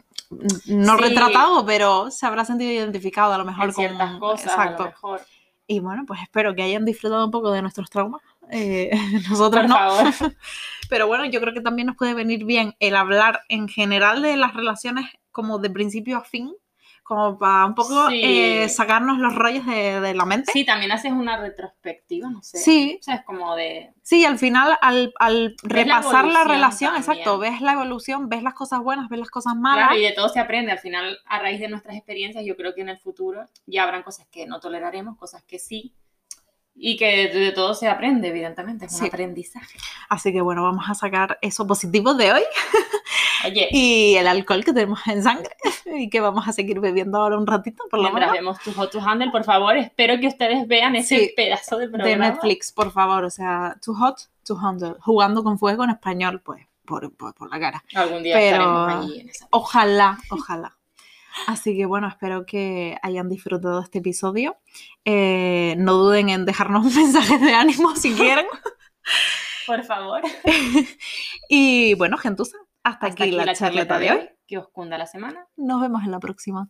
Sí. 0.97 1.01
retratado, 1.03 1.65
pero 1.65 2.09
se 2.09 2.25
habrá 2.25 2.45
sentido 2.45 2.71
identificado 2.71 3.33
a 3.33 3.37
lo 3.37 3.45
mejor 3.45 3.65
en 3.65 3.73
ciertas 3.73 4.11
con 4.11 4.19
cosas, 4.19 4.45
Exacto. 4.47 4.83
a 4.83 4.85
lo 4.85 4.91
mejor. 4.91 5.21
Y 5.67 5.79
bueno, 5.79 6.03
pues 6.07 6.21
espero 6.21 6.55
que 6.55 6.63
hayan 6.63 6.85
disfrutado 6.85 7.23
un 7.25 7.31
poco 7.31 7.51
de 7.51 7.61
nuestros 7.61 7.89
traumas. 7.89 8.21
Eh, 8.51 8.91
nosotros 9.29 9.61
Por 9.61 9.69
no. 9.69 9.75
favor. 9.75 10.13
Pero 10.89 11.07
bueno, 11.07 11.25
yo 11.25 11.39
creo 11.39 11.53
que 11.53 11.61
también 11.61 11.87
nos 11.87 11.95
puede 11.95 12.13
venir 12.13 12.43
bien 12.45 12.75
el 12.79 12.95
hablar 12.95 13.41
en 13.49 13.67
general 13.69 14.21
de 14.21 14.35
las 14.35 14.53
relaciones 14.53 15.05
como 15.31 15.57
de 15.59 15.69
principio 15.69 16.17
a 16.17 16.21
fin, 16.21 16.51
como 17.03 17.39
para 17.39 17.65
un 17.65 17.75
poco 17.75 18.09
Sí. 18.09 18.21
eh, 18.23 18.67
sacarnos 18.69 19.17
los 19.17 19.33
rollos 19.33 19.65
de, 19.65 20.01
de 20.01 20.13
la 20.13 20.25
mente. 20.25 20.51
Sí, 20.51 20.65
también 20.65 20.91
haces 20.91 21.11
una 21.13 21.37
retrospectiva, 21.37 22.29
no 22.29 22.41
sé. 22.43 22.57
Sí, 22.57 22.97
O 22.99 23.03
sea, 23.03 23.15
es 23.15 23.23
como 23.23 23.55
de... 23.55 23.93
Sí, 24.01 24.25
al 24.25 24.37
final, 24.37 24.77
al, 24.81 25.13
al 25.19 25.45
la 25.45 25.53
repasar 25.63 26.25
la, 26.25 26.41
evolución 26.41 26.47
relación, 26.49 26.93
también. 26.93 27.11
exacto, 27.13 27.39
ves 27.39 27.61
la 27.61 27.73
evolución, 27.73 28.27
ves 28.29 28.43
las 28.43 28.53
cosas 28.53 28.81
buenas, 28.81 29.07
ves 29.09 29.19
las 29.19 29.29
cosas 29.29 29.55
malas. 29.55 29.87
Claro, 29.87 30.01
y 30.01 30.03
de 30.05 30.11
todo 30.11 30.27
se 30.29 30.39
aprende. 30.41 30.73
Al 30.73 30.79
final, 30.79 31.17
a 31.25 31.39
raíz 31.39 31.59
de 31.61 31.69
nuestras 31.69 31.95
experiencias, 31.95 32.43
yo 32.45 32.55
creo 32.57 32.75
que 32.75 32.81
en 32.81 32.89
el 32.89 32.99
futuro 32.99 33.45
ya 33.65 33.83
habrán 33.83 34.03
cosas 34.03 34.27
que 34.29 34.45
no 34.45 34.59
toleraremos, 34.59 35.17
cosas 35.17 35.41
que 35.43 35.57
sí. 35.57 35.93
Y 36.73 36.97
que 36.97 37.29
de, 37.31 37.39
de 37.39 37.51
todo 37.51 37.73
se 37.75 37.87
aprende, 37.87 38.29
evidentemente. 38.29 38.85
Es 38.85 38.93
Sí. 38.97 39.01
un 39.03 39.07
aprendizaje. 39.07 39.77
Así 40.09 40.31
que 40.31 40.41
bueno, 40.41 40.63
vamos 40.63 40.85
a 40.89 40.95
sacar 40.95 41.37
eso 41.41 41.67
positivo 41.67 42.13
de 42.13 42.31
hoy 42.31 42.41
Oye, 43.45 43.67
y 43.71 44.15
el 44.15 44.27
alcohol 44.27 44.63
que 44.63 44.73
tenemos 44.73 44.99
en 45.07 45.21
sangre 45.21 45.55
y 45.85 46.09
que 46.09 46.19
vamos 46.21 46.47
a 46.47 46.53
seguir 46.53 46.79
bebiendo 46.79 47.19
ahora 47.19 47.37
un 47.37 47.45
ratito, 47.45 47.83
por 47.89 47.99
lo 47.99 48.03
mientras 48.05 48.31
menos. 48.31 48.57
vemos 48.57 48.59
tu 48.63 48.71
Hot 48.73 48.91
to 48.91 48.99
Handle, 49.01 49.31
por 49.31 49.43
favor, 49.43 49.75
espero 49.77 50.19
que 50.19 50.27
ustedes 50.27 50.67
vean 50.67 50.95
ese 50.95 51.17
Sí, 51.19 51.33
pedazo 51.35 51.77
de 51.77 51.87
De 51.87 51.91
programa. 51.93 52.29
Netflix, 52.29 52.71
por 52.71 52.91
favor, 52.91 53.25
o 53.25 53.29
sea, 53.29 53.75
Too 53.83 53.93
Hot, 53.95 54.17
Too 54.45 54.57
Handle, 54.57 54.95
jugando 55.01 55.43
con 55.43 55.59
fuego 55.59 55.83
en 55.83 55.91
español, 55.91 56.41
pues, 56.43 56.65
por, 56.85 57.13
por, 57.15 57.35
por 57.35 57.49
la 57.49 57.59
cara. 57.59 57.83
Algún 57.93 58.23
día 58.23 58.35
Pero- 58.37 58.55
estaremos 58.87 59.03
allí 59.05 59.19
en 59.19 59.29
esa. 59.29 59.47
Ojalá, 59.51 60.17
ojalá. 60.31 60.77
Así 61.47 61.75
que 61.75 61.85
bueno, 61.85 62.07
espero 62.07 62.45
que 62.45 62.97
hayan 63.01 63.29
disfrutado 63.29 63.81
este 63.81 63.99
episodio. 63.99 64.57
Eh, 65.05 65.75
no 65.77 65.93
duden 65.93 66.29
en 66.29 66.45
dejarnos 66.45 66.85
un 66.85 66.95
mensaje 66.95 67.37
de 67.37 67.53
ánimo 67.53 67.95
si 67.95 68.13
quieren. 68.13 68.45
Por 69.67 69.83
favor. 69.83 70.21
Y 71.53 71.95
bueno, 71.95 72.17
gentuza, 72.17 72.57
hasta, 72.83 73.07
Hasta 73.07 73.23
aquí, 73.23 73.31
la, 73.31 73.53
charleta 73.53 73.99
de 73.99 74.11
hoy. 74.11 74.29
Que 74.47 74.57
os 74.57 74.69
cunda 74.69 74.97
la 74.97 75.05
semana. 75.05 75.47
Nos 75.57 75.81
vemos 75.81 76.03
en 76.03 76.11
la 76.11 76.19
próxima. 76.19 76.69